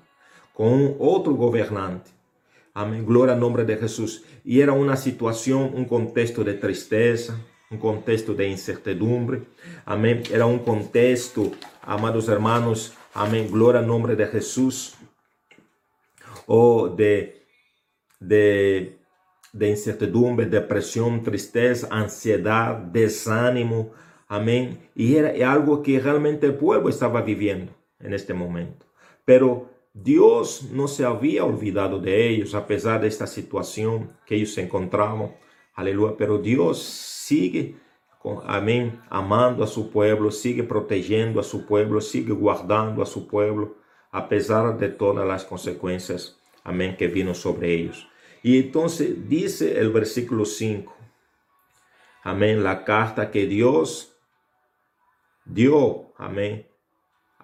con 0.53 0.95
otro 0.99 1.33
gobernante. 1.33 2.11
Amén, 2.79 3.07
gloria 3.07 3.33
al 3.33 3.39
nombre 3.39 3.65
de 3.65 3.75
Jesús. 3.75 4.23
Y 4.45 4.61
era 4.61 4.71
una 4.71 4.95
situación, 4.95 5.71
un 5.73 5.85
contexto 5.85 6.43
de 6.43 6.53
tristeza, 6.53 7.35
un 7.71 7.79
contexto 7.79 8.35
de 8.35 8.47
incertidumbre. 8.47 9.41
Amén, 9.83 10.21
era 10.31 10.45
un 10.45 10.59
contexto, 10.59 11.53
amados 11.81 12.29
hermanos, 12.29 12.93
amén, 13.15 13.49
gloria 13.51 13.79
al 13.79 13.87
nombre 13.87 14.15
de 14.15 14.27
Jesús. 14.27 14.95
O 16.45 16.87
de 16.87 17.37
de, 18.19 18.99
de 19.53 19.69
incertidumbre, 19.69 20.45
depresión, 20.45 21.23
tristeza, 21.23 21.87
ansiedad, 21.89 22.75
desánimo. 22.75 23.91
Amén. 24.27 24.87
Y 24.93 25.15
era 25.15 25.51
algo 25.51 25.81
que 25.81 25.99
realmente 25.99 26.45
el 26.45 26.53
pueblo 26.53 26.89
estaba 26.89 27.23
viviendo 27.23 27.71
en 27.99 28.13
este 28.13 28.35
momento. 28.35 28.85
Pero 29.25 29.76
Dios 30.03 30.69
no 30.71 30.87
se 30.87 31.05
había 31.05 31.43
olvidado 31.43 31.99
de 31.99 32.29
ellos 32.29 32.55
a 32.55 32.67
pesar 32.67 33.01
de 33.01 33.07
esta 33.07 33.27
situación 33.27 34.11
que 34.25 34.35
ellos 34.35 34.53
se 34.53 34.61
encontraban. 34.61 35.35
Aleluya. 35.73 36.15
Pero 36.17 36.37
Dios 36.37 36.81
sigue, 36.81 37.75
amén, 38.45 39.01
amando 39.09 39.63
a 39.63 39.67
su 39.67 39.89
pueblo, 39.89 40.31
sigue 40.31 40.63
protegiendo 40.63 41.39
a 41.39 41.43
su 41.43 41.65
pueblo, 41.65 42.01
sigue 42.01 42.33
guardando 42.33 43.01
a 43.01 43.05
su 43.05 43.27
pueblo, 43.27 43.75
a 44.11 44.27
pesar 44.29 44.77
de 44.77 44.89
todas 44.89 45.27
las 45.27 45.45
consecuencias 45.45 46.37
amén, 46.67 46.97
que 46.97 47.07
vino 47.07 47.33
sobre 47.33 47.73
ellos. 47.73 48.07
Y 48.43 48.59
entonces 48.59 49.27
dice 49.27 49.79
el 49.79 49.89
versículo 49.89 50.45
5, 50.45 50.93
amén, 52.23 52.61
la 52.61 52.83
carta 52.83 53.31
que 53.31 53.47
Dios 53.47 54.13
dio, 55.45 56.13
amén, 56.17 56.67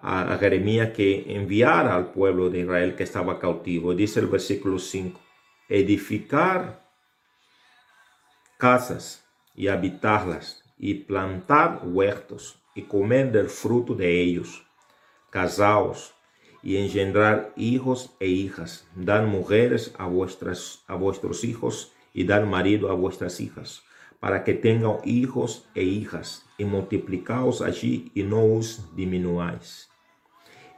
a, 0.06 0.36
Jeremías 0.38 0.90
que 0.90 1.24
enviara 1.34 1.96
al 1.96 2.12
pueblo 2.12 2.50
de 2.50 2.60
Israel 2.60 2.94
que 2.94 3.04
estaba 3.04 3.38
cautivo. 3.38 3.94
Dice 3.94 4.20
el 4.20 4.26
versículo 4.26 4.78
5, 4.78 5.18
edificar 5.68 6.84
casas 8.58 9.24
y 9.54 9.68
habitarlas 9.68 10.62
y 10.76 10.94
plantar 10.94 11.80
huertos 11.84 12.60
y 12.74 12.82
comer 12.82 13.32
del 13.32 13.48
fruto 13.48 13.94
de 13.94 14.20
ellos, 14.20 14.66
casaos 15.30 16.14
y 16.62 16.76
engendrar 16.76 17.54
hijos 17.56 18.14
e 18.20 18.28
hijas. 18.28 18.86
Dan 18.94 19.28
mujeres 19.30 19.94
a, 19.96 20.06
vuestros 20.06 21.44
hijos 21.44 21.92
y 22.12 22.24
dan 22.24 22.50
marido 22.50 22.90
a 22.90 22.94
vuestras 22.94 23.40
hijas, 23.40 23.82
para 24.20 24.44
que 24.44 24.52
tengan 24.52 24.98
hijos 25.04 25.66
e 25.74 25.82
hijas, 25.82 26.44
y 26.58 26.64
multiplicaos 26.64 27.62
allí 27.62 28.12
y 28.14 28.22
no 28.22 28.44
os 28.44 28.94
diminuáis. 28.94 29.93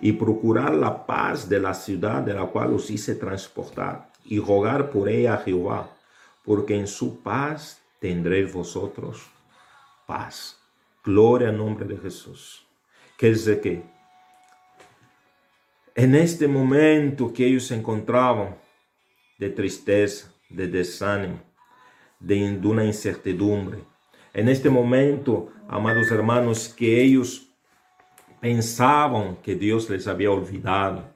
Y 0.01 0.13
procurar 0.13 0.75
la 0.75 1.07
paz 1.07 1.49
de 1.49 1.59
la 1.59 1.75
ciudad 1.75 2.23
de 2.23 2.35
la 2.35 2.47
cual 2.47 2.75
os 2.75 2.91
hice 2.91 3.15
transportar, 3.15 4.11
y 4.25 4.39
rogar 4.39 4.91
por 4.91 5.09
ella 5.09 5.35
a 5.35 5.39
Jehová, 5.39 5.91
porque 6.45 6.77
en 6.77 6.87
su 6.87 7.21
paz 7.21 7.81
tendréis 8.01 8.53
vosotros 8.53 9.27
paz. 10.07 10.59
Gloria 11.05 11.49
al 11.49 11.59
nombre 11.59 11.87
de 11.87 11.97
Jesús. 11.97 12.67
¿Qué 13.17 13.31
dice 13.31 13.61
que 13.61 13.83
en 15.95 16.15
este 16.15 16.47
momento 16.47 17.33
que 17.33 17.47
ellos 17.47 17.67
se 17.67 17.75
encontraban 17.75 18.57
de 19.39 19.49
tristeza, 19.51 20.31
de 20.51 20.69
desánimo, 20.69 21.41
de 22.21 22.61
una 22.63 22.85
incertidumbre, 22.85 23.79
en 24.35 24.49
este 24.49 24.69
momento, 24.69 25.51
amados 25.69 26.11
hermanos, 26.11 26.69
que 26.69 27.01
ellos 27.01 27.46
pensaban 28.41 29.37
que 29.43 29.55
Dios 29.55 29.89
les 29.91 30.07
había 30.07 30.31
olvidado, 30.31 31.15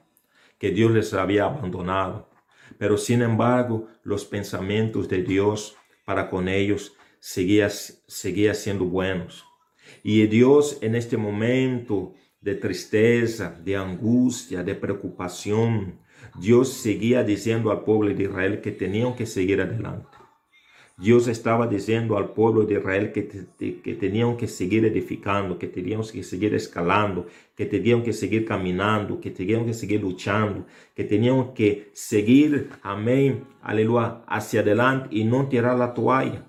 que 0.57 0.71
Dios 0.71 0.91
les 0.91 1.13
había 1.13 1.45
abandonado, 1.45 2.29
pero 2.77 2.97
sin 2.97 3.21
embargo, 3.21 3.87
los 4.03 4.25
pensamientos 4.25 5.07
de 5.07 5.21
Dios 5.23 5.75
para 6.05 6.29
con 6.29 6.47
ellos 6.47 6.93
seguían 7.19 7.69
seguía 8.07 8.53
siendo 8.53 8.85
buenos. 8.85 9.45
Y 10.03 10.25
Dios 10.27 10.77
en 10.81 10.95
este 10.95 11.17
momento 11.17 12.13
de 12.39 12.55
tristeza, 12.55 13.55
de 13.63 13.75
angustia, 13.75 14.63
de 14.63 14.75
preocupación, 14.75 15.99
Dios 16.39 16.73
seguía 16.73 17.23
diciendo 17.23 17.71
al 17.71 17.83
pueblo 17.83 18.13
de 18.13 18.23
Israel 18.23 18.61
que 18.61 18.71
tenían 18.71 19.15
que 19.15 19.25
seguir 19.25 19.61
adelante. 19.61 20.10
Dios 21.01 21.27
estaba 21.27 21.65
diciendo 21.65 22.15
al 22.15 22.29
pueblo 22.29 22.63
de 22.63 22.75
Israel 22.75 23.11
que, 23.11 23.27
que 23.81 23.93
tenían 23.95 24.37
que 24.37 24.47
seguir 24.47 24.85
edificando, 24.85 25.57
que 25.57 25.67
tenían 25.67 26.03
que 26.03 26.21
seguir 26.21 26.53
escalando, 26.53 27.25
que 27.55 27.65
tenían 27.65 28.03
que 28.03 28.13
seguir 28.13 28.45
caminando, 28.45 29.19
que 29.19 29.31
tenían 29.31 29.65
que 29.65 29.73
seguir 29.73 29.99
luchando, 30.01 30.67
que 30.95 31.03
tenían 31.03 31.55
que 31.55 31.89
seguir, 31.93 32.69
amén, 32.83 33.45
aleluya, 33.63 34.21
hacia 34.27 34.61
adelante 34.61 35.09
y 35.09 35.23
no 35.23 35.47
tirar 35.47 35.75
la 35.75 35.91
toalla. 35.95 36.45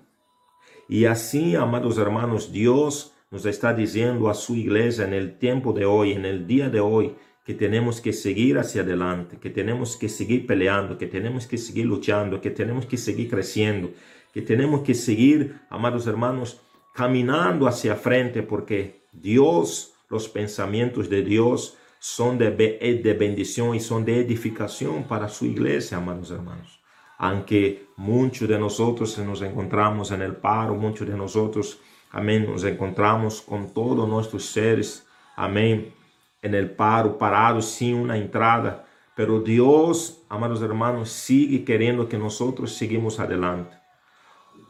Y 0.87 1.05
así, 1.05 1.55
amados 1.55 1.97
hermanos, 1.97 2.51
Dios 2.51 3.11
nos 3.31 3.47
está 3.47 3.73
diciendo 3.73 4.29
a 4.29 4.35
su 4.35 4.55
iglesia 4.55 5.05
en 5.05 5.13
el 5.15 5.39
tiempo 5.39 5.73
de 5.73 5.85
hoy, 5.85 6.11
en 6.11 6.25
el 6.25 6.45
día 6.45 6.69
de 6.69 6.79
hoy, 6.79 7.15
que 7.43 7.55
tenemos 7.55 7.99
que 7.99 8.13
seguir 8.13 8.59
hacia 8.59 8.83
adelante, 8.83 9.37
que 9.41 9.49
tenemos 9.49 9.97
que 9.97 10.07
seguir 10.07 10.45
peleando, 10.45 10.97
que 10.97 11.07
tenemos 11.07 11.47
que 11.47 11.57
seguir 11.57 11.87
luchando, 11.87 12.39
que 12.39 12.51
tenemos 12.51 12.85
que 12.85 12.97
seguir 12.97 13.29
creciendo, 13.29 13.89
que 14.33 14.41
tenemos 14.41 14.81
que 14.81 14.95
seguir, 14.95 15.61
amados 15.69 16.07
hermanos, 16.07 16.59
caminando 16.93 17.67
hacia 17.67 17.95
frente, 17.95 18.41
porque 18.41 19.05
Dios, 19.11 19.93
los 20.09 20.27
pensamientos 20.27 21.07
de 21.07 21.21
Dios 21.21 21.77
son 21.99 22.39
de, 22.39 22.51
de 22.51 23.13
bendición 23.13 23.75
y 23.75 23.79
son 23.79 24.03
de 24.03 24.19
edificación 24.19 25.03
para 25.03 25.29
su 25.29 25.45
iglesia, 25.45 25.97
amados 25.97 26.31
hermanos. 26.31 26.81
Aunque 27.19 27.87
muchos 27.95 28.49
de 28.49 28.57
nosotros 28.57 29.17
nos 29.19 29.41
encontramos 29.43 30.11
en 30.11 30.23
el 30.23 30.35
paro, 30.35 30.73
muchos 30.73 31.07
de 31.07 31.15
nosotros, 31.15 31.79
amén, 32.09 32.47
nos 32.49 32.63
encontramos 32.63 33.39
con 33.41 33.71
todos 33.71 34.09
nuestros 34.09 34.45
seres, 34.45 35.07
amén, 35.35 35.93
en 36.41 36.55
el 36.55 36.71
paro, 36.71 37.19
parados 37.19 37.65
sin 37.65 37.95
una 37.95 38.17
entrada. 38.17 38.85
Pero 39.15 39.39
Dios, 39.41 40.23
amados 40.27 40.61
hermanos, 40.63 41.09
sigue 41.09 41.63
queriendo 41.63 42.09
que 42.09 42.17
nosotros 42.17 42.73
sigamos 42.73 43.19
adelante. 43.19 43.82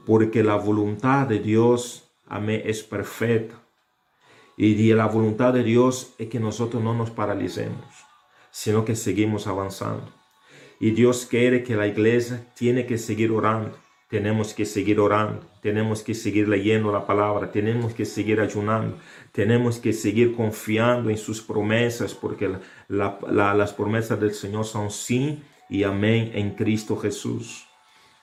Porque 0.05 0.43
la 0.43 0.55
voluntad 0.55 1.27
de 1.27 1.39
Dios, 1.39 2.11
amén, 2.27 2.61
es 2.65 2.83
perfecta. 2.83 3.63
Y 4.57 4.93
la 4.93 5.07
voluntad 5.07 5.53
de 5.53 5.63
Dios 5.63 6.13
es 6.17 6.29
que 6.29 6.39
nosotros 6.39 6.83
no 6.83 6.93
nos 6.93 7.09
paralicemos, 7.09 7.85
sino 8.51 8.85
que 8.85 8.95
seguimos 8.95 9.47
avanzando. 9.47 10.11
Y 10.79 10.91
Dios 10.91 11.25
quiere 11.25 11.63
que 11.63 11.75
la 11.75 11.87
iglesia 11.87 12.45
tiene 12.55 12.85
que 12.85 12.97
seguir 12.97 13.31
orando. 13.31 13.77
Tenemos 14.09 14.53
que 14.53 14.65
seguir 14.65 14.99
orando, 14.99 15.43
tenemos 15.59 16.03
que 16.03 16.13
seguir 16.13 16.47
leyendo 16.47 16.91
la 16.91 17.07
palabra, 17.07 17.51
tenemos 17.51 17.95
que 17.95 18.05
seguir 18.05 18.39
ayunando, 18.39 18.97
tenemos 19.31 19.79
que 19.79 19.91
seguir 19.91 20.35
confiando 20.35 21.09
en 21.09 21.17
sus 21.17 21.41
promesas, 21.41 22.13
porque 22.13 22.57
las 22.87 23.73
promesas 23.73 24.19
del 24.19 24.35
Señor 24.35 24.65
son 24.65 24.91
sí 24.91 25.41
y 25.67 25.83
amén 25.83 26.29
en 26.35 26.53
Cristo 26.53 26.95
Jesús. 26.95 27.65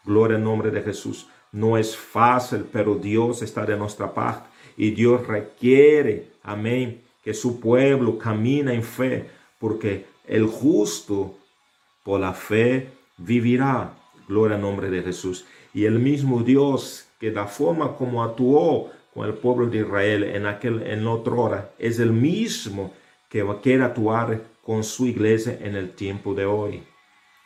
Gloria 0.05 0.37
al 0.37 0.45
nombre 0.45 0.71
de 0.71 0.81
Jesús. 0.81 1.27
No 1.53 1.77
es 1.77 1.97
fácil, 1.97 2.65
pero 2.73 2.95
Dios 2.95 3.43
está 3.43 3.67
de 3.67 3.77
nuestra 3.77 4.13
parte 4.15 4.49
y 4.77 4.93
Dios 4.93 5.27
requiere, 5.27 6.29
amén, 6.43 7.03
que 7.23 7.35
su 7.35 7.61
pueblo 7.61 8.19
camine 8.19 8.75
en 8.75 8.83
fe, 8.83 9.29
porque 9.59 10.07
el 10.27 10.47
justo 10.47 11.37
por 12.03 12.21
la 12.21 12.33
fe 12.33 12.89
vivirá. 13.19 13.95
Gloria 14.27 14.57
al 14.57 14.63
nombre 14.63 14.91
de 14.91 15.03
Jesús. 15.03 15.45
Y 15.75 15.85
el 15.85 15.99
mismo 15.99 16.43
Dios 16.43 17.09
que 17.19 17.31
la 17.31 17.47
forma 17.47 17.97
como 17.97 18.23
actuó 18.23 18.91
con 19.13 19.27
el 19.27 19.35
pueblo 19.35 19.67
de 19.67 19.81
Israel 19.81 20.25
en 20.25 20.47
aquel 20.47 20.83
en 20.87 21.07
otra 21.07 21.35
hora 21.35 21.71
es 21.79 21.99
el 21.99 22.13
mismo 22.13 22.95
que 23.29 23.45
quiere 23.63 23.85
actuar 23.85 24.41
con 24.63 24.83
su 24.85 25.07
iglesia 25.07 25.59
en 25.61 25.77
el 25.77 25.91
tiempo 25.91 26.35
de 26.35 26.47
hoy. 26.47 26.83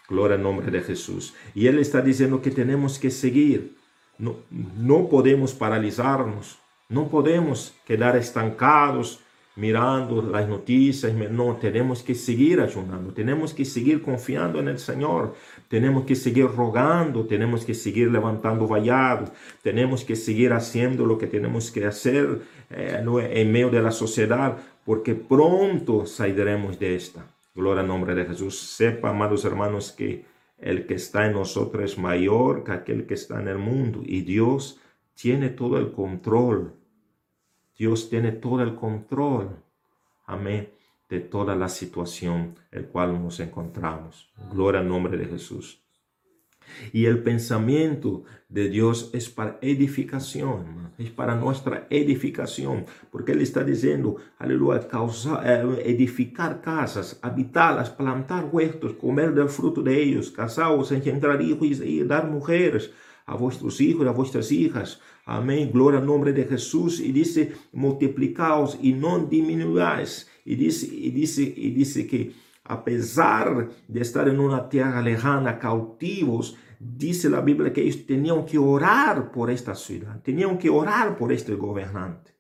Gloria 0.09 0.37
al 0.37 0.43
nombre 0.43 0.71
de 0.71 0.83
Jesús. 0.83 1.35
Y 1.55 1.67
Él 1.67 1.79
está 1.79 2.01
diciendo 2.01 2.43
que 2.43 2.51
tenemos 2.51 2.99
que 2.99 3.11
seguir. 3.11 3.77
No, 4.19 4.37
no 4.51 5.09
podemos 5.09 5.53
paralizarnos. 5.53 6.59
No 6.89 7.09
podemos 7.09 7.75
quedar 7.87 8.17
estancados 8.17 9.21
mirando 9.57 10.21
las 10.21 10.49
noticias, 10.49 11.13
no, 11.15 11.57
tenemos 11.57 12.03
que 12.03 12.15
seguir 12.15 12.61
ayunando, 12.61 13.13
tenemos 13.13 13.55
que 13.55 13.65
seguir 13.65 14.03
confiando 14.03 14.59
en 14.59 14.69
el 14.69 14.79
Señor, 14.79 15.35
tenemos 15.69 16.05
que 16.05 16.17
seguir 16.17 16.47
rogando, 16.47 17.25
tenemos 17.25 17.65
que 17.65 17.75
seguir 17.75 18.11
levantando 18.11 18.67
vallados, 18.67 19.31
tenemos 19.63 20.05
que 20.05 20.17
seguir 20.17 20.53
haciendo 20.53 21.07
lo 21.07 21.19
que 21.19 21.29
tenemos 21.29 21.71
que 21.71 21.87
hacer 21.87 22.41
eh, 22.71 23.01
en 23.05 23.53
medio 23.53 23.71
de 23.71 23.83
la 23.83 23.93
sociedad, 23.93 24.57
porque 24.85 25.15
pronto 25.15 26.05
saldremos 26.05 26.79
de 26.79 26.97
esta. 26.97 27.25
Gloria 27.55 27.83
al 27.83 27.87
nombre 27.87 28.17
de 28.17 28.25
Jesús. 28.25 28.59
Sepa, 28.59 29.11
amados 29.11 29.45
hermanos, 29.45 29.93
que 29.93 30.25
el 30.59 30.87
que 30.87 30.95
está 30.95 31.27
en 31.27 31.33
nosotros 31.33 31.85
es 31.85 31.99
mayor 31.99 32.65
que 32.65 32.73
aquel 32.73 33.07
que 33.07 33.15
está 33.15 33.41
en 33.41 33.49
el 33.49 33.59
mundo 33.59 34.01
y 34.05 34.23
Dios 34.23 34.81
tiene 35.15 35.51
todo 35.51 35.79
el 35.79 35.93
control 35.93 36.75
Dios 37.77 38.09
tiene 38.09 38.31
todo 38.31 38.63
el 38.63 38.77
control, 38.77 39.57
amén, 40.27 40.73
de 41.09 41.21
toda 41.21 41.57
la 41.57 41.69
situación 41.69 42.57
en 42.71 42.83
la 42.83 42.89
cual 42.89 43.21
nos 43.21 43.41
encontramos. 43.41 44.33
Gloria 44.53 44.81
al 44.81 44.89
nombre 44.89 45.17
de 45.17 45.27
Jesús. 45.27 45.84
Y 46.93 47.07
el 47.07 47.23
pensamiento 47.23 48.25
de 48.49 48.69
Dios 48.69 49.11
es 49.13 49.29
para 49.29 49.59
edificación, 49.63 50.93
es 50.99 51.11
para 51.11 51.35
nuestra 51.35 51.87
edificación, 51.91 52.87
porque 53.11 53.33
Él 53.33 53.41
está 53.41 53.65
diciendo, 53.65 54.17
aleluya, 54.39 54.87
eh, 55.45 55.83
edificar 55.85 56.61
casas, 56.61 57.19
habitarlas, 57.23 57.91
plantar 57.91 58.49
huertos, 58.53 58.95
comer 58.95 59.35
del 59.35 59.49
fruto 59.49 59.83
de 59.83 60.03
ellos, 60.03 60.31
casados, 60.31 60.93
engendrar 60.93 61.41
hijos 61.43 61.81
y 61.81 62.03
dar 62.05 62.31
mujeres 62.31 62.91
a 63.27 63.37
vuestros 63.37 63.81
hijos, 63.81 64.07
a 64.07 64.11
vuestras 64.11 64.53
hijas. 64.53 65.01
Amén. 65.25 65.71
Gloria 65.73 66.01
al 66.01 66.07
nombre 66.07 66.33
de 66.33 66.45
Jesús. 66.45 67.01
Y 67.01 67.13
dice, 67.13 67.53
multiplicaos 67.73 68.79
y 68.81 68.93
no 68.93 69.19
disminuáis. 69.19 70.29
Y 70.45 70.57
dice, 70.57 70.95
y 70.95 71.11
dice, 71.11 71.43
y 71.43 71.71
dice 71.71 72.07
que 72.07 72.33
a 72.65 72.83
pesar 72.83 73.69
de 73.87 74.01
estar 74.01 74.27
en 74.29 74.41
una 74.41 74.69
tierra 74.69 75.03
lejana, 75.03 75.59
cautivos, 75.59 76.57
dice 76.81 77.29
la 77.29 77.41
Biblia 77.41 77.73
que 77.73 77.83
ellos 77.83 78.07
tenían 78.07 78.45
que 78.47 78.59
orar 78.59 79.31
por 79.31 79.51
esta 79.51 79.75
ciudad, 79.75 80.21
tenían 80.23 80.57
que 80.59 80.71
orar 80.71 81.17
por 81.17 81.33
este 81.33 81.55
gobernante. 81.55 82.33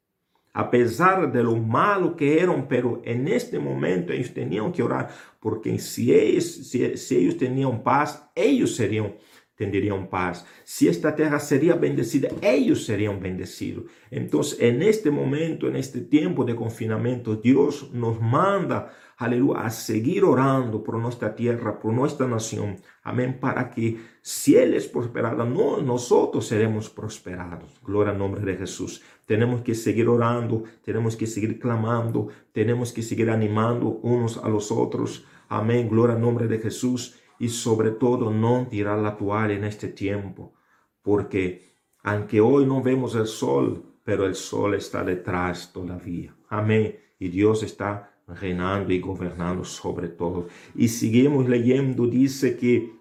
A 0.54 0.70
pesar 0.70 1.32
de 1.32 1.42
lo 1.42 1.56
malo 1.56 2.14
que 2.16 2.40
eran, 2.40 2.68
pero 2.68 3.02
en 3.04 3.26
este 3.26 3.58
momento 3.58 4.12
ellos 4.12 4.32
tenían 4.32 4.70
que 4.72 4.82
orar, 4.82 5.10
porque 5.40 5.78
si 5.78 6.14
ellos, 6.14 6.44
si, 6.44 6.84
ellos 6.84 7.37
tenían 7.37 7.82
paz, 7.82 8.30
ellos 8.34 8.76
serían 8.76 9.14
tendrían 9.57 10.09
paz. 10.09 10.47
Si 10.64 10.88
esta 10.88 11.14
tierra 11.14 11.38
sería 11.38 11.75
bendecida, 11.75 12.29
ellos 12.43 12.85
serían 12.85 13.21
bendecidos. 13.21 13.85
Entonces, 14.11 14.61
en 14.61 14.83
este 14.83 15.11
momento, 15.11 15.69
en 15.69 15.77
este 15.77 16.01
tiempo 16.01 16.45
de 16.45 16.57
confinamiento, 16.57 17.37
Dios 17.37 17.90
nos 17.93 18.21
manda, 18.21 18.93
aleluya, 19.17 19.61
a 19.61 19.71
seguir 19.71 20.25
orando 20.25 20.83
por 20.83 20.99
nuestra 20.99 21.35
tierra, 21.35 21.79
por 21.79 21.93
nuestra 21.93 22.27
nación. 22.27 22.77
Amén, 23.03 23.38
para 23.40 23.71
que 23.71 23.99
si 24.21 24.57
Él 24.57 24.75
es 24.75 24.88
prosperado, 24.88 25.45
no, 25.45 25.81
nosotros 25.81 26.47
seremos 26.47 26.90
prosperados. 26.90 27.81
Gloria 27.83 28.12
al 28.12 28.19
nombre 28.19 28.43
de 28.43 28.57
Jesús. 28.57 29.03
Tenemos 29.27 29.62
que 29.62 29.75
seguir 29.75 30.09
orando, 30.09 30.64
tenemos 30.85 31.17
que 31.17 31.27
seguir 31.27 31.59
clamando, 31.59 32.29
tenemos 32.53 32.93
que 32.93 33.03
seguir 33.03 33.31
animando 33.31 33.88
unos 33.88 34.37
a 34.38 34.49
los 34.49 34.73
otros. 34.73 35.25
Amén, 35.49 35.88
gloria 35.88 36.17
al 36.17 36.21
nombre 36.23 36.49
de 36.49 36.59
Jesús 36.59 37.21
y 37.38 37.49
sobre 37.49 37.90
todo 37.90 38.31
no 38.31 38.66
tirar 38.68 38.99
la 38.99 39.16
toalla 39.16 39.55
en 39.55 39.64
este 39.64 39.88
tiempo, 39.88 40.55
porque 41.03 41.75
aunque 42.03 42.40
hoy 42.40 42.66
no 42.66 42.83
vemos 42.83 43.14
el 43.14 43.27
sol, 43.27 43.83
pero 44.05 44.27
el 44.27 44.35
sol 44.35 44.75
está 44.75 45.03
detrás 45.03 45.73
todavía. 45.73 46.37
Amén. 46.49 46.99
Y 47.18 47.29
Dios 47.29 47.62
está 47.62 48.14
reinando 48.27 48.92
y 48.92 49.01
gobernando 49.01 49.64
sobre 49.64 50.09
todo. 50.09 50.49
Y 50.75 50.88
seguimos 50.88 51.49
leyendo, 51.49 52.07
dice 52.07 52.57
que 52.57 52.92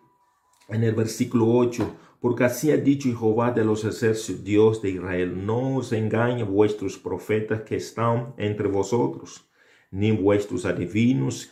en 0.69 0.83
el 0.83 0.95
versículo 0.95 1.47
8, 1.49 1.95
porque 2.21 2.45
así 2.45 2.71
ha 2.71 2.77
dicho 2.77 3.09
Jehová 3.09 3.51
de 3.51 3.65
los 3.65 3.83
ejércitos, 3.83 4.43
Dios 4.43 4.81
de 4.81 4.91
Israel, 4.91 5.45
no 5.45 5.75
os 5.75 5.91
engañen 5.91 6.49
vuestros 6.49 6.97
profetas 6.97 7.63
que 7.63 7.75
están 7.75 8.33
entre 8.37 8.69
vosotros, 8.69 9.45
ni 9.91 10.11
vuestros 10.11 10.65
adivinos 10.65 11.51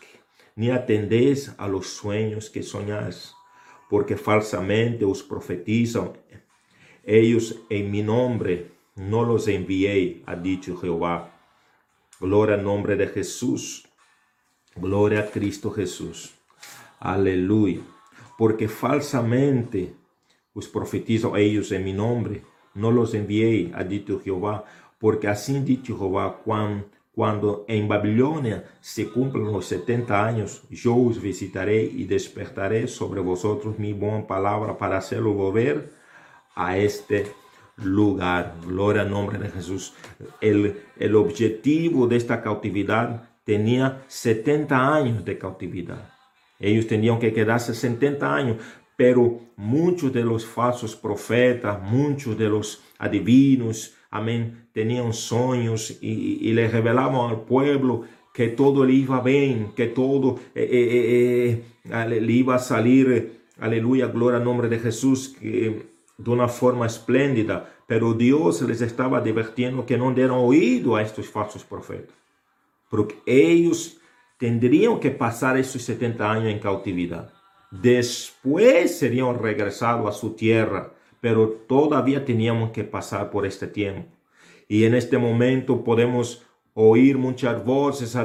ni 0.55 0.69
atendéis 0.69 1.53
a 1.57 1.67
los 1.67 1.87
sueños 1.87 2.49
que 2.49 2.63
soñáis, 2.63 3.35
porque 3.89 4.17
falsamente 4.17 5.05
os 5.05 5.23
profetizan. 5.23 6.13
Ellos 7.03 7.55
en 7.69 7.91
mi 7.91 8.03
nombre 8.03 8.71
no 8.95 9.23
los 9.23 9.47
envié, 9.47 10.21
ha 10.25 10.35
dicho 10.35 10.77
Jehová. 10.77 11.33
Gloria 12.19 12.55
al 12.55 12.63
nombre 12.63 12.95
de 12.95 13.07
Jesús. 13.07 13.87
Gloria 14.75 15.21
a 15.21 15.25
Cristo 15.31 15.71
Jesús. 15.71 16.35
Aleluya. 16.99 17.81
Porque 18.37 18.67
falsamente 18.67 19.95
os 20.53 20.67
profetizan 20.67 21.35
ellos 21.35 21.71
en 21.71 21.83
mi 21.83 21.93
nombre. 21.93 22.43
No 22.73 22.91
los 22.91 23.13
envié, 23.13 23.71
ha 23.73 23.83
dicho 23.83 24.21
Jehová. 24.21 24.65
Porque 24.99 25.27
así 25.27 25.59
dicho 25.61 25.97
Jehová, 25.97 26.41
cuando 26.45 26.85
cuando 27.13 27.65
en 27.67 27.87
Babilonia 27.87 28.63
se 28.79 29.09
cumplan 29.09 29.51
los 29.51 29.65
setenta 29.65 30.25
años, 30.25 30.63
yo 30.69 30.95
os 30.95 31.21
visitaré 31.21 31.83
y 31.83 32.05
despertaré 32.05 32.87
sobre 32.87 33.19
vosotros 33.19 33.77
mi 33.77 33.91
buena 33.91 34.25
palabra 34.25 34.77
para 34.77 34.97
hacerlo 34.97 35.33
volver 35.33 35.91
a 36.55 36.77
este 36.77 37.27
lugar. 37.77 38.55
Gloria 38.65 39.01
al 39.01 39.11
nombre 39.11 39.37
de 39.39 39.49
Jesús. 39.49 39.93
El, 40.39 40.81
el 40.97 41.15
objetivo 41.15 42.07
de 42.07 42.15
esta 42.15 42.41
cautividad 42.41 43.29
tenía 43.43 44.03
70 44.07 44.95
años 44.95 45.25
de 45.25 45.37
cautividad. 45.37 46.13
Ellos 46.59 46.87
tenían 46.87 47.19
que 47.19 47.33
quedarse 47.33 47.73
70 47.73 48.33
años, 48.33 48.57
pero 48.95 49.39
muchos 49.57 50.13
de 50.13 50.23
los 50.23 50.45
falsos 50.45 50.95
profetas, 50.95 51.81
muchos 51.81 52.37
de 52.37 52.47
los 52.47 52.83
adivinos, 52.99 53.95
amén, 54.11 54.67
tenían 54.73 55.13
sueños 55.13 55.97
y, 56.01 56.37
y 56.47 56.53
le 56.53 56.67
revelaban 56.67 57.31
al 57.31 57.41
pueblo 57.41 58.05
que 58.33 58.47
todo 58.49 58.85
le 58.85 58.93
iba 58.93 59.21
bien, 59.21 59.73
que 59.75 59.87
todo 59.87 60.39
eh, 60.55 60.67
eh, 60.71 61.63
eh, 61.85 62.07
le 62.07 62.33
iba 62.33 62.55
a 62.55 62.59
salir, 62.59 63.41
aleluya, 63.59 64.07
gloria 64.07 64.37
al 64.37 64.43
nombre 64.43 64.69
de 64.69 64.79
Jesús, 64.79 65.35
de 65.41 66.29
una 66.29 66.47
forma 66.47 66.85
espléndida, 66.85 67.73
pero 67.87 68.13
Dios 68.13 68.61
les 68.61 68.81
estaba 68.81 69.17
advirtiendo 69.17 69.85
que 69.85 69.97
no 69.97 70.13
dieran 70.13 70.37
oído 70.37 70.95
a 70.95 71.01
estos 71.01 71.27
falsos 71.27 71.63
profetas, 71.63 72.15
porque 72.89 73.15
ellos 73.25 73.97
tendrían 74.37 74.99
que 74.99 75.11
pasar 75.11 75.57
esos 75.57 75.81
70 75.81 76.31
años 76.31 76.51
en 76.51 76.59
cautividad. 76.59 77.33
Después 77.69 78.97
serían 78.97 79.37
regresados 79.39 80.07
a 80.07 80.17
su 80.17 80.31
tierra, 80.35 80.93
pero 81.21 81.49
todavía 81.49 82.25
teníamos 82.25 82.71
que 82.71 82.83
pasar 82.83 83.29
por 83.29 83.45
este 83.45 83.67
tiempo. 83.67 84.09
Y 84.67 84.83
en 84.85 84.95
este 84.95 85.17
momento 85.17 85.83
podemos 85.83 86.45
oír 86.73 87.17
muchas 87.17 87.63
voces 87.63 88.15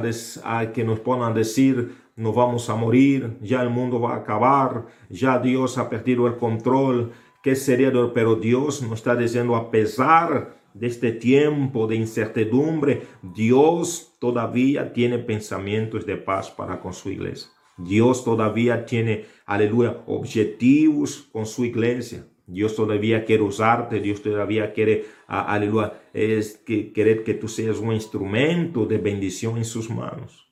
a, 0.44 0.72
que 0.72 0.84
nos 0.84 1.00
a 1.06 1.32
decir, 1.32 1.94
no 2.16 2.32
vamos 2.32 2.70
a 2.70 2.74
morir, 2.74 3.36
ya 3.40 3.62
el 3.62 3.70
mundo 3.70 4.00
va 4.00 4.14
a 4.14 4.18
acabar, 4.18 4.86
ya 5.10 5.38
Dios 5.38 5.78
ha 5.78 5.90
perdido 5.90 6.26
el 6.26 6.36
control, 6.36 7.12
¿qué 7.42 7.54
sería? 7.54 7.92
Pero 8.14 8.36
Dios 8.36 8.82
nos 8.82 8.94
está 8.94 9.14
diciendo, 9.14 9.56
a 9.56 9.70
pesar 9.70 10.56
de 10.72 10.86
este 10.86 11.12
tiempo 11.12 11.86
de 11.86 11.96
incertidumbre, 11.96 13.02
Dios 13.22 14.12
todavía 14.18 14.92
tiene 14.92 15.18
pensamientos 15.18 16.06
de 16.06 16.16
paz 16.16 16.50
para 16.50 16.80
con 16.80 16.92
su 16.92 17.10
iglesia. 17.10 17.50
Dios 17.76 18.24
todavía 18.24 18.86
tiene, 18.86 19.26
aleluya, 19.44 20.02
objetivos 20.06 21.28
con 21.32 21.44
su 21.44 21.64
iglesia. 21.64 22.24
Dios 22.46 22.76
todavía 22.76 23.24
quiere 23.24 23.42
usarte, 23.42 24.00
Dios 24.00 24.22
todavía 24.22 24.72
quiere, 24.72 25.06
aleluya, 25.26 26.00
es 26.12 26.56
que 26.58 26.92
querer 26.92 27.24
que 27.24 27.34
tú 27.34 27.48
seas 27.48 27.78
un 27.78 27.92
instrumento 27.92 28.86
de 28.86 28.98
bendición 28.98 29.56
en 29.56 29.64
sus 29.64 29.90
manos. 29.90 30.46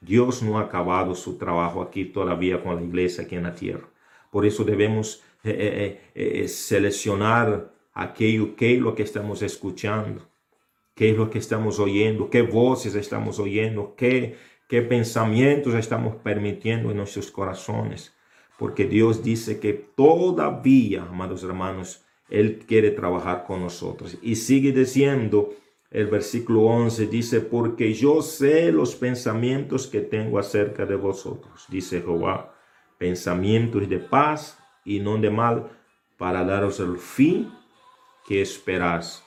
Dios 0.00 0.42
no 0.42 0.58
ha 0.58 0.62
acabado 0.62 1.14
su 1.14 1.38
trabajo 1.38 1.82
aquí 1.82 2.06
todavía 2.06 2.62
con 2.62 2.76
la 2.76 2.82
iglesia 2.82 3.24
aquí 3.24 3.36
en 3.36 3.44
la 3.44 3.54
tierra. 3.54 3.88
Por 4.30 4.44
eso 4.44 4.64
debemos 4.64 5.22
eh, 5.44 6.00
eh, 6.14 6.42
eh, 6.42 6.48
seleccionar 6.48 7.72
aquello 7.94 8.56
que 8.56 8.74
es 8.74 8.80
lo 8.80 8.94
que 8.94 9.04
estamos 9.04 9.40
escuchando, 9.42 10.28
qué 10.94 11.10
es 11.10 11.16
lo 11.16 11.30
que 11.30 11.38
estamos 11.38 11.78
oyendo, 11.78 12.28
qué 12.28 12.42
voces 12.42 12.96
estamos 12.96 13.38
oyendo, 13.38 13.94
qué, 13.96 14.36
qué 14.68 14.82
pensamientos 14.82 15.74
estamos 15.74 16.16
permitiendo 16.16 16.90
en 16.90 16.96
nuestros 16.96 17.30
corazones 17.30 18.15
porque 18.58 18.86
Dios 18.86 19.22
dice 19.22 19.60
que 19.60 19.72
todavía, 19.72 21.02
amados 21.02 21.42
hermanos, 21.42 22.04
Él 22.28 22.64
quiere 22.66 22.90
trabajar 22.90 23.44
con 23.44 23.60
nosotros. 23.60 24.16
Y 24.22 24.36
sigue 24.36 24.72
diciendo, 24.72 25.50
el 25.90 26.06
versículo 26.06 26.62
11 26.62 27.06
dice, 27.06 27.40
porque 27.40 27.92
yo 27.92 28.22
sé 28.22 28.72
los 28.72 28.96
pensamientos 28.96 29.86
que 29.86 30.00
tengo 30.00 30.38
acerca 30.38 30.86
de 30.86 30.96
vosotros, 30.96 31.66
dice 31.68 32.00
Jehová, 32.00 32.54
pensamientos 32.98 33.88
de 33.88 33.98
paz 33.98 34.58
y 34.84 35.00
no 35.00 35.18
de 35.18 35.30
mal, 35.30 35.70
para 36.16 36.44
daros 36.44 36.80
el 36.80 36.96
fin 36.96 37.52
que 38.26 38.40
esperás. 38.40 39.22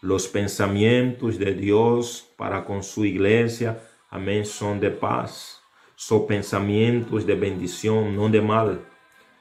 Los 0.00 0.26
pensamientos 0.28 1.38
de 1.38 1.54
Dios 1.54 2.26
para 2.36 2.64
con 2.64 2.82
su 2.82 3.04
iglesia, 3.04 3.82
amén, 4.10 4.44
son 4.44 4.80
de 4.80 4.90
paz 4.90 5.53
son 5.96 6.26
pensamientos 6.26 7.26
de 7.26 7.34
bendición, 7.34 8.16
no 8.16 8.28
de 8.28 8.40
mal. 8.40 8.80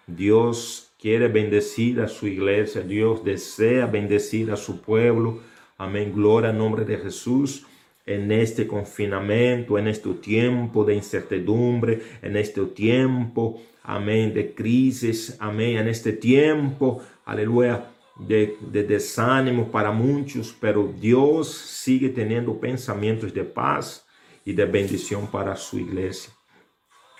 Dios 0.07 0.93
quiere 0.99 1.27
bendecir 1.27 2.01
a 2.01 2.07
su 2.07 2.27
iglesia, 2.27 2.81
Dios 2.81 3.23
desea 3.23 3.85
bendecir 3.85 4.51
a 4.51 4.57
su 4.57 4.81
pueblo. 4.81 5.39
Amén, 5.77 6.13
gloria 6.13 6.49
al 6.51 6.57
nombre 6.57 6.85
de 6.85 6.97
Jesús. 6.97 7.65
En 8.05 8.31
este 8.31 8.67
confinamiento, 8.67 9.77
en 9.77 9.87
este 9.87 10.13
tiempo 10.15 10.83
de 10.83 10.95
incertidumbre, 10.95 12.01
en 12.21 12.35
este 12.35 12.65
tiempo, 12.65 13.61
amén, 13.81 14.33
de 14.33 14.53
crisis, 14.53 15.37
amén, 15.39 15.77
en 15.77 15.87
este 15.87 16.11
tiempo, 16.11 17.01
aleluya, 17.25 17.89
de, 18.17 18.57
de, 18.59 18.83
desánimo 18.83 19.71
para 19.71 19.91
muchos, 19.91 20.55
pero 20.59 20.93
Dios 20.99 21.49
sigue 21.49 22.09
teniendo 22.09 22.59
pensamientos 22.59 23.33
de 23.33 23.43
paz 23.43 24.05
y 24.45 24.53
de 24.53 24.65
bendición 24.65 25.27
para 25.27 25.55
su 25.55 25.79
iglesia. 25.79 26.33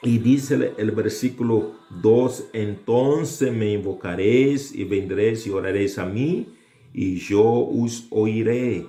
Y 0.05 0.17
dice 0.17 0.73
el 0.77 0.91
versículo 0.91 1.75
2, 2.01 2.49
entonces 2.51 3.53
me 3.53 3.71
invocaréis 3.71 4.75
y 4.75 4.83
vendréis 4.83 5.47
y 5.47 5.51
oraréis 5.51 5.97
a 5.97 6.05
mí, 6.05 6.47
y 6.93 7.15
yo 7.15 7.41
os 7.41 8.07
oiré, 8.09 8.85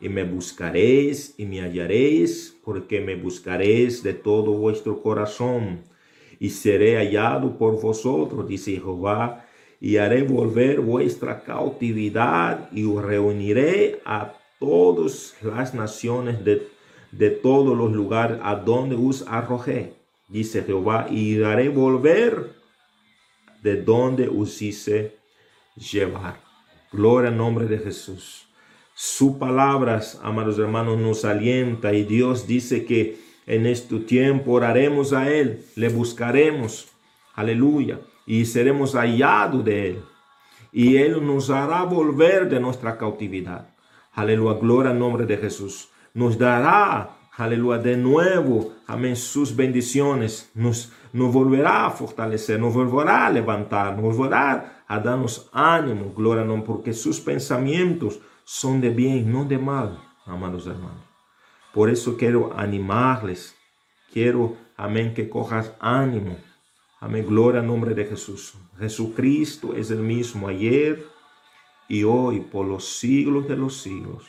y 0.00 0.08
me 0.08 0.24
buscaréis 0.24 1.36
y 1.38 1.46
me 1.46 1.60
hallaréis, 1.60 2.58
porque 2.64 3.00
me 3.00 3.14
buscaréis 3.14 4.02
de 4.02 4.14
todo 4.14 4.54
vuestro 4.54 5.00
corazón, 5.02 5.82
y 6.40 6.50
seré 6.50 6.96
hallado 6.96 7.56
por 7.56 7.80
vosotros, 7.80 8.48
dice 8.48 8.72
Jehová, 8.72 9.46
y 9.80 9.98
haré 9.98 10.24
volver 10.24 10.80
vuestra 10.80 11.44
cautividad, 11.44 12.72
y 12.72 12.84
os 12.86 13.04
reuniré 13.04 14.00
a 14.04 14.34
todas 14.58 15.36
las 15.42 15.74
naciones 15.74 16.44
de, 16.44 16.66
de 17.12 17.30
todos 17.30 17.78
los 17.78 17.92
lugares 17.92 18.38
a 18.42 18.56
donde 18.56 18.96
os 18.96 19.24
arrojé 19.28 19.95
dice 20.28 20.62
Jehová, 20.62 21.06
y 21.10 21.42
haré 21.42 21.68
volver 21.68 22.56
de 23.62 23.82
donde 23.82 24.28
os 24.28 24.60
hice 24.62 25.16
llevar. 25.76 26.40
Gloria 26.92 27.30
al 27.30 27.36
nombre 27.36 27.66
de 27.66 27.78
Jesús. 27.78 28.48
Sus 28.94 29.36
palabras, 29.36 30.18
amados 30.22 30.58
hermanos, 30.58 30.98
nos 30.98 31.24
alienta 31.24 31.92
y 31.92 32.04
Dios 32.04 32.46
dice 32.46 32.84
que 32.84 33.18
en 33.46 33.66
este 33.66 33.98
tiempo 34.00 34.52
oraremos 34.52 35.12
a 35.12 35.30
Él, 35.30 35.64
le 35.76 35.88
buscaremos, 35.88 36.88
aleluya, 37.34 38.00
y 38.26 38.44
seremos 38.46 38.94
hallados 38.94 39.64
de 39.64 39.90
Él. 39.90 40.02
Y 40.72 40.96
Él 40.96 41.24
nos 41.24 41.50
hará 41.50 41.82
volver 41.84 42.48
de 42.48 42.58
nuestra 42.58 42.96
cautividad. 42.96 43.68
Aleluya, 44.12 44.58
gloria 44.58 44.90
al 44.92 44.98
nombre 44.98 45.26
de 45.26 45.36
Jesús. 45.36 45.88
Nos 46.14 46.38
dará 46.38 47.15
aleluya, 47.36 47.78
de 47.78 47.96
nuevo, 47.96 48.72
amén, 48.86 49.16
sus 49.16 49.54
bendiciones 49.54 50.50
nos, 50.54 50.92
nos 51.12 51.32
volverá 51.32 51.86
a 51.86 51.90
fortalecer, 51.90 52.58
nos 52.58 52.74
volverá 52.74 53.26
a 53.26 53.30
levantar, 53.30 53.96
nos 53.96 54.16
volverá 54.16 54.84
a 54.88 54.98
darnos 54.98 55.48
ánimo, 55.52 56.12
gloria 56.14 56.44
no, 56.44 56.64
porque 56.64 56.92
sus 56.92 57.20
pensamientos 57.20 58.20
son 58.44 58.80
de 58.80 58.90
bien, 58.90 59.30
no 59.30 59.44
de 59.44 59.58
mal, 59.58 60.00
amados 60.24 60.66
hermanos. 60.66 61.04
Por 61.74 61.90
eso 61.90 62.16
quiero 62.16 62.52
animarles, 62.56 63.54
quiero, 64.12 64.56
amén, 64.76 65.12
que 65.12 65.28
cojas 65.28 65.74
ánimo. 65.78 66.38
Amén, 67.00 67.26
gloria 67.26 67.60
al 67.60 67.66
nombre 67.66 67.94
de 67.94 68.06
Jesús. 68.06 68.54
Jesucristo 68.78 69.74
es 69.74 69.90
el 69.90 69.98
mismo 69.98 70.48
ayer 70.48 71.06
y 71.88 72.04
hoy 72.04 72.40
por 72.40 72.66
los 72.66 72.88
siglos 72.88 73.46
de 73.46 73.56
los 73.56 73.76
siglos. 73.76 74.24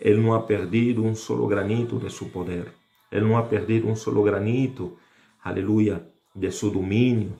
Él 0.00 0.22
no 0.22 0.34
ha 0.34 0.46
perdido 0.46 1.02
un 1.02 1.16
solo 1.16 1.46
granito 1.46 1.98
de 1.98 2.10
su 2.10 2.30
poder. 2.30 2.72
Él 3.10 3.26
no 3.28 3.38
ha 3.38 3.48
perdido 3.48 3.88
un 3.88 3.96
solo 3.96 4.22
granito, 4.22 4.96
aleluya, 5.42 6.08
de 6.34 6.52
su 6.52 6.70
dominio. 6.70 7.36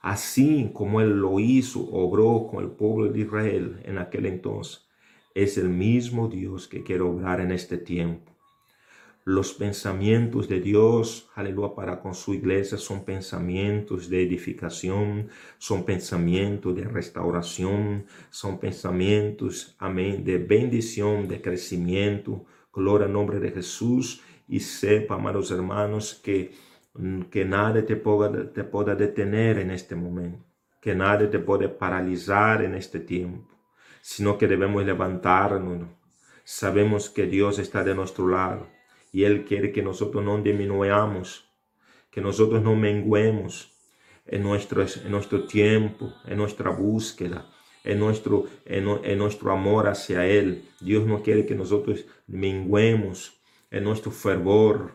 Así 0.00 0.70
como 0.72 1.00
Él 1.00 1.20
lo 1.20 1.38
hizo, 1.40 1.80
obró 1.90 2.46
con 2.50 2.64
el 2.64 2.70
pueblo 2.70 3.10
de 3.10 3.20
Israel 3.20 3.80
en 3.84 3.98
aquel 3.98 4.26
entonces, 4.26 4.86
es 5.34 5.58
el 5.58 5.68
mismo 5.68 6.28
Dios 6.28 6.66
que 6.68 6.82
quiere 6.82 7.02
obrar 7.02 7.40
en 7.40 7.52
este 7.52 7.78
tiempo. 7.78 8.29
Los 9.26 9.52
pensamientos 9.52 10.48
de 10.48 10.60
Dios, 10.60 11.28
aleluya, 11.34 11.74
para 11.74 12.00
con 12.00 12.14
su 12.14 12.32
iglesia 12.32 12.78
son 12.78 13.04
pensamientos 13.04 14.08
de 14.08 14.22
edificación, 14.22 15.28
son 15.58 15.84
pensamientos 15.84 16.74
de 16.74 16.84
restauración, 16.84 18.06
son 18.30 18.58
pensamientos, 18.58 19.76
amén, 19.78 20.24
de 20.24 20.38
bendición, 20.38 21.28
de 21.28 21.42
crecimiento. 21.42 22.46
Gloria 22.72 23.08
al 23.08 23.12
nombre 23.12 23.40
de 23.40 23.50
Jesús 23.50 24.22
y 24.48 24.60
sepa, 24.60 25.16
amados 25.16 25.50
hermanos, 25.50 26.14
que, 26.14 26.52
que 27.30 27.44
nada 27.44 27.84
te 27.84 27.96
pueda, 27.96 28.50
te 28.50 28.64
pueda 28.64 28.94
detener 28.94 29.58
en 29.58 29.70
este 29.70 29.94
momento, 29.96 30.42
que 30.80 30.94
nada 30.94 31.28
te 31.28 31.40
puede 31.40 31.68
paralizar 31.68 32.62
en 32.62 32.74
este 32.74 33.00
tiempo, 33.00 33.54
sino 34.00 34.38
que 34.38 34.48
debemos 34.48 34.82
levantarnos. 34.82 35.88
Sabemos 36.42 37.10
que 37.10 37.26
Dios 37.26 37.58
está 37.58 37.84
de 37.84 37.94
nuestro 37.94 38.26
lado 38.26 38.79
y 39.12 39.24
Él 39.24 39.44
quiere 39.44 39.72
que 39.72 39.82
nosotros 39.82 40.24
no 40.24 40.38
disminuyamos, 40.40 41.48
que 42.10 42.20
nosotros 42.20 42.62
no 42.62 42.76
menguemos 42.76 43.72
en 44.26 44.42
nuestro, 44.42 44.82
en 44.82 45.10
nuestro 45.10 45.44
tiempo, 45.44 46.12
en 46.26 46.38
nuestra 46.38 46.70
búsqueda, 46.70 47.50
en 47.84 47.98
nuestro, 47.98 48.44
en, 48.64 48.88
en 49.04 49.18
nuestro 49.18 49.52
amor 49.52 49.88
hacia 49.88 50.26
Él. 50.26 50.64
Dios 50.80 51.06
no 51.06 51.22
quiere 51.22 51.46
que 51.46 51.54
nosotros 51.54 52.06
menguemos 52.26 53.40
en 53.70 53.84
nuestro 53.84 54.10
fervor, 54.10 54.92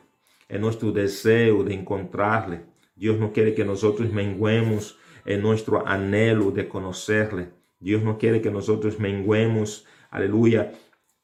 en 0.48 0.62
nuestro 0.62 0.92
deseo 0.92 1.64
de 1.64 1.74
encontrarle. 1.74 2.66
Dios 2.96 3.20
no 3.20 3.34
quiere 3.34 3.54
que 3.54 3.66
nosotros 3.66 4.12
menguemos 4.12 4.98
en 5.26 5.42
nuestro 5.42 5.86
anhelo 5.86 6.52
de 6.52 6.68
conocerle. 6.68 7.50
Dios 7.80 8.04
no 8.04 8.18
quiere 8.18 8.42
que 8.42 8.52
nosotros 8.52 9.00
menguemos, 9.00 9.86
aleluya, 10.10 10.72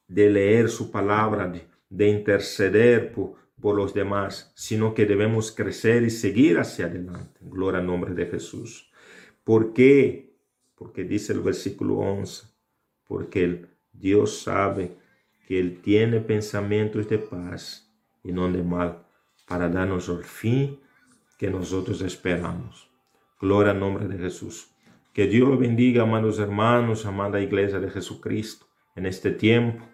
de 0.08 0.28
leer 0.28 0.68
su 0.68 0.90
palabra, 0.90 1.50
interceder 1.98 3.12
por, 3.12 3.34
por 3.60 3.76
los 3.76 3.94
demás, 3.94 4.52
sino 4.56 4.94
que 4.94 5.06
debemos 5.06 5.52
crecer 5.52 6.02
y 6.02 6.10
seguir 6.10 6.58
hacia 6.58 6.86
adelante. 6.86 7.40
Gloria 7.42 7.80
al 7.80 7.86
nombre 7.86 8.14
de 8.14 8.26
Jesús. 8.26 8.90
¿Por 9.44 9.72
qué? 9.72 10.36
Porque 10.74 11.04
dice 11.04 11.32
el 11.32 11.40
versículo 11.40 11.98
11, 11.98 12.46
porque 13.06 13.66
Dios 13.92 14.42
sabe 14.42 14.96
que 15.46 15.60
Él 15.60 15.80
tiene 15.82 16.20
pensamientos 16.20 17.08
de 17.08 17.18
paz 17.18 17.92
y 18.24 18.32
no 18.32 18.50
de 18.50 18.62
mal, 18.62 19.06
para 19.46 19.68
darnos 19.68 20.08
el 20.08 20.24
fin 20.24 20.80
que 21.38 21.50
nosotros 21.50 22.00
esperamos. 22.02 22.88
Gloria 23.40 23.72
al 23.72 23.80
nombre 23.80 24.06
de 24.06 24.16
Jesús. 24.16 24.68
Que 25.12 25.26
Dios 25.26 25.48
lo 25.48 25.58
bendiga, 25.58 26.04
amados 26.04 26.38
hermanos, 26.38 27.04
amada 27.04 27.40
iglesia 27.40 27.80
de 27.80 27.90
Jesucristo, 27.90 28.66
en 28.94 29.06
este 29.06 29.30
tiempo. 29.30 29.84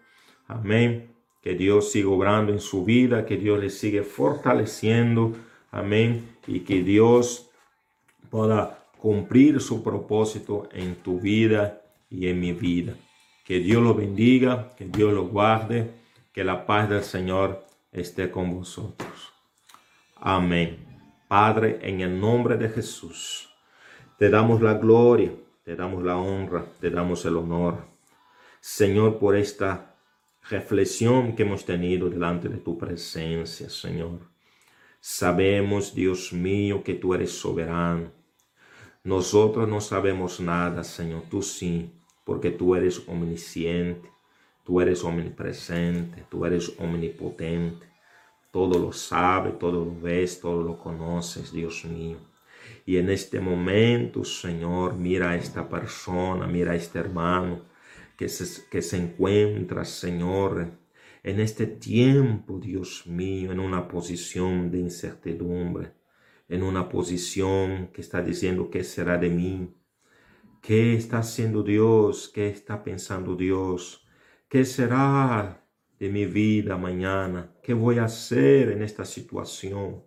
Amén. 0.47 1.18
Que 1.49 1.55
Dios 1.55 1.93
siga 1.93 2.11
obrando 2.11 2.53
en 2.53 2.61
su 2.61 2.85
vida, 2.85 3.25
que 3.25 3.39
Dios 3.39 3.59
le 3.59 3.71
siga 3.71 4.03
fortaleciendo. 4.03 5.33
Amén. 5.71 6.37
Y 6.47 6.61
que 6.61 6.83
Dios 6.83 7.49
pueda 8.29 8.85
cumplir 8.99 9.59
su 9.63 9.83
propósito 9.83 10.69
en 10.73 10.97
tu 10.97 11.19
vida 11.19 11.81
y 12.11 12.29
en 12.29 12.39
mi 12.39 12.53
vida. 12.53 12.97
Que 13.47 13.61
Dios 13.61 13.83
lo 13.83 13.95
bendiga, 13.95 14.75
que 14.77 14.85
Dios 14.85 15.15
lo 15.15 15.29
guarde, 15.29 15.91
que 16.35 16.45
la 16.45 16.67
paz 16.67 16.91
del 16.91 17.03
Señor 17.03 17.65
esté 17.93 18.31
con 18.31 18.55
vosotros. 18.55 19.33
Amén. 20.17 21.01
Padre, 21.29 21.79
en 21.81 22.03
el 22.03 22.21
nombre 22.21 22.59
de 22.59 22.69
Jesús, 22.69 23.49
te 24.19 24.29
damos 24.29 24.61
la 24.61 24.75
gloria, 24.75 25.33
te 25.65 25.75
damos 25.75 26.05
la 26.05 26.19
honra, 26.19 26.67
te 26.79 26.91
damos 26.91 27.25
el 27.25 27.39
honor. 27.39 27.87
Señor, 28.61 29.19
por 29.19 29.35
esta 29.35 29.88
reflexión 30.49 31.35
que 31.35 31.43
hemos 31.43 31.65
tenido 31.65 32.09
delante 32.09 32.49
de 32.49 32.59
tu 32.59 32.77
presencia, 32.77 33.69
Señor. 33.69 34.21
Sabemos, 35.01 35.95
Dios 35.95 36.33
mío, 36.33 36.83
que 36.83 36.95
tú 36.95 37.15
eres 37.15 37.33
soberano. 37.33 38.11
Nosotros 39.05 39.69
no 39.69 39.81
sabemos 39.81 40.41
nada, 40.41 40.85
Señor, 40.85 41.23
tú 41.31 41.43
sí, 41.43 41.93
porque 42.25 42.51
tú 42.51 42.75
eres 42.75 43.03
omnisciente, 43.09 44.11
tú 44.65 44.81
eres 44.81 45.05
omnipresente, 45.05 46.25
tú 46.29 46.45
eres 46.45 46.75
omnipotente 46.79 47.89
todo 48.51 48.79
lo 48.79 48.93
sabe, 48.93 49.53
todo 49.53 49.85
lo 49.85 50.01
ves, 50.01 50.41
todo 50.41 50.63
lo 50.63 50.79
conoces, 50.79 51.53
Dios 51.53 51.85
mío. 51.85 52.17
Y 52.87 52.97
en 52.97 53.11
este 53.11 53.41
momento, 53.41 54.25
Señor, 54.25 54.95
mira 54.97 55.31
a 55.31 55.37
esta 55.37 55.69
persona, 55.69 56.47
mira 56.47 56.73
a 56.73 56.75
este 56.75 56.99
hermano 56.99 57.61
que 58.19 58.29
se, 58.29 58.69
que 58.69 58.83
se 58.83 58.99
encuentra, 58.99 59.87
Señor, 59.87 60.79
en 61.23 61.41
este 61.41 61.67
tiempo, 61.67 62.59
Dios 62.59 63.07
mío, 63.07 63.53
en 63.53 63.61
una 63.61 63.89
posición 63.89 64.71
de 64.71 64.81
incertidumbre, 64.81 65.95
en 66.51 66.63
una 66.63 66.91
posición 66.91 67.89
que 67.95 68.03
está 68.03 68.21
diciendo, 68.21 68.69
¿qué 68.69 68.85
será 68.85 69.17
de 69.17 69.31
mí? 69.31 69.75
¿Qué 70.61 70.95
está 70.95 71.21
haciendo 71.21 71.63
Dios? 71.63 72.29
¿Qué 72.29 72.49
está 72.49 72.83
pensando 72.83 73.37
Dios? 73.37 74.07
¿Qué 74.51 74.67
será 74.67 75.65
de 75.99 76.09
mi 76.09 76.27
vida 76.27 76.77
mañana, 76.77 77.53
qué 77.63 77.75
voy 77.75 77.99
a 77.99 78.05
hacer 78.05 78.71
en 78.71 78.83
esta 78.83 79.05
situación. 79.05 80.05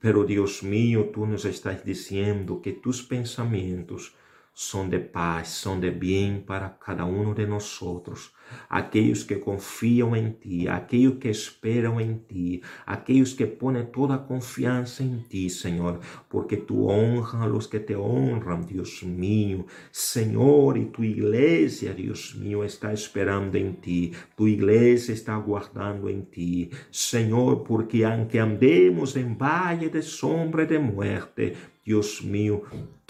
Pero 0.00 0.24
Dios 0.24 0.62
mío, 0.64 1.10
tú 1.12 1.26
nos 1.26 1.44
estás 1.44 1.84
diciendo 1.84 2.60
que 2.60 2.72
tus 2.72 3.02
pensamientos 3.04 4.16
son 4.54 4.90
de 4.90 5.00
paz, 5.00 5.48
son 5.48 5.80
de 5.80 5.90
bien 5.90 6.44
para 6.44 6.78
cada 6.78 7.04
uno 7.04 7.34
de 7.34 7.46
nosotros. 7.46 8.34
Aquellos 8.68 9.24
que 9.24 9.40
confían 9.40 10.14
en 10.14 10.38
ti, 10.38 10.68
aquellos 10.68 11.14
que 11.14 11.30
esperan 11.30 11.98
en 12.00 12.26
ti, 12.26 12.60
aquellos 12.84 13.34
que 13.34 13.46
ponen 13.46 13.90
toda 13.90 14.26
confianza 14.26 15.02
en 15.02 15.26
ti, 15.26 15.48
Señor, 15.48 16.00
porque 16.28 16.58
tú 16.58 16.86
honras 16.86 17.34
a 17.34 17.46
los 17.46 17.66
que 17.66 17.80
te 17.80 17.96
honran, 17.96 18.66
Dios 18.66 19.02
mío. 19.04 19.64
Señor, 19.90 20.76
y 20.76 20.86
tu 20.86 21.02
iglesia, 21.02 21.94
Dios 21.94 22.34
mío, 22.34 22.62
está 22.62 22.92
esperando 22.92 23.56
en 23.56 23.76
ti. 23.76 24.12
Tu 24.36 24.48
iglesia 24.48 25.14
está 25.14 25.36
guardando 25.36 26.10
en 26.10 26.26
ti. 26.26 26.68
Señor, 26.90 27.64
porque 27.64 28.04
aunque 28.04 28.38
andemos 28.38 29.16
en 29.16 29.38
valle 29.38 29.88
de 29.88 30.02
sombra 30.02 30.66
de 30.66 30.78
muerte, 30.78 31.54
Dios 31.84 32.22
mío, 32.22 32.62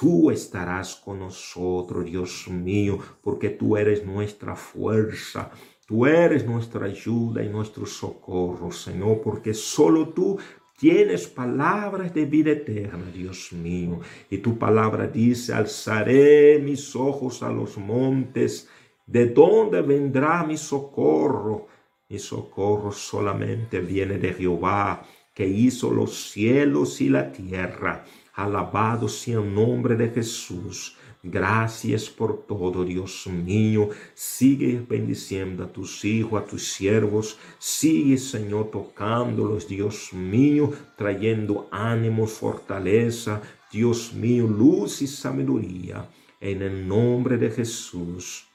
tú 0.02 0.32
estarás 0.32 0.96
con 0.96 1.20
nosotros, 1.20 2.04
Dios 2.04 2.48
mío, 2.48 2.98
porque 3.22 3.50
tú 3.50 3.76
eres 3.76 4.04
nuestra 4.04 4.56
fuerza. 4.56 5.52
Tú 5.86 6.06
eres 6.06 6.44
nuestra 6.44 6.86
ayuda 6.86 7.40
y 7.44 7.48
nuestro 7.48 7.86
socorro, 7.86 8.72
Señor, 8.72 9.20
porque 9.22 9.54
solo 9.54 10.08
tú 10.08 10.40
tienes 10.76 11.28
palabras 11.28 12.12
de 12.12 12.24
vida 12.24 12.50
eterna, 12.50 13.12
Dios 13.14 13.52
mío. 13.52 14.00
Y 14.28 14.38
tu 14.38 14.58
palabra 14.58 15.06
dice, 15.06 15.54
alzaré 15.54 16.58
mis 16.58 16.96
ojos 16.96 17.40
a 17.44 17.50
los 17.52 17.78
montes, 17.78 18.68
¿de 19.06 19.26
dónde 19.26 19.82
vendrá 19.82 20.42
mi 20.42 20.56
socorro? 20.56 21.68
Mi 22.08 22.18
socorro 22.18 22.90
solamente 22.90 23.78
viene 23.78 24.18
de 24.18 24.32
Jehová, 24.34 25.06
que 25.32 25.46
hizo 25.46 25.92
los 25.92 26.32
cielos 26.32 27.00
y 27.00 27.08
la 27.08 27.30
tierra. 27.30 28.04
Alabado 28.34 29.08
sea 29.08 29.38
el 29.38 29.54
nombre 29.54 29.94
de 29.94 30.08
Jesús. 30.08 30.96
Gracias 31.22 32.10
por 32.10 32.46
todo, 32.46 32.84
Dios 32.84 33.28
mío. 33.28 33.90
Sigue 34.14 34.84
bendiciendo 34.88 35.62
a 35.62 35.68
tus 35.68 36.04
hijos, 36.04 36.42
a 36.42 36.44
tus 36.44 36.72
siervos. 36.72 37.38
Sigue, 37.58 38.18
Señor, 38.18 38.70
tocándolos, 38.70 39.68
Dios 39.68 40.12
mío, 40.12 40.72
trayendo 40.96 41.68
ánimo, 41.70 42.26
fortaleza. 42.26 43.40
Dios 43.70 44.12
mío, 44.14 44.48
luz 44.48 45.02
y 45.02 45.06
sabiduría. 45.06 46.08
En 46.40 46.62
el 46.62 46.88
nombre 46.88 47.36
de 47.36 47.50
Jesús. 47.50 48.46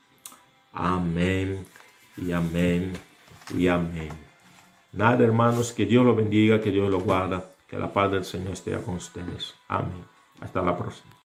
Amén 0.73 1.65
y 2.17 2.31
amén 2.33 2.93
y 3.57 3.67
amén. 3.67 4.09
Nada, 4.91 5.23
hermanos, 5.23 5.71
que 5.71 5.85
Dios 5.85 6.05
lo 6.05 6.15
bendiga, 6.15 6.59
que 6.59 6.71
Dios 6.71 6.89
lo 6.89 6.99
guarda. 6.99 7.56
Que 7.67 7.77
la 7.77 7.91
paz 7.91 8.11
del 8.11 8.23
Señor 8.23 8.53
esté 8.53 8.81
con 8.81 8.95
ustedes. 8.95 9.53
Amén. 9.67 10.05
Hasta 10.39 10.61
la 10.61 10.77
próxima. 10.77 11.16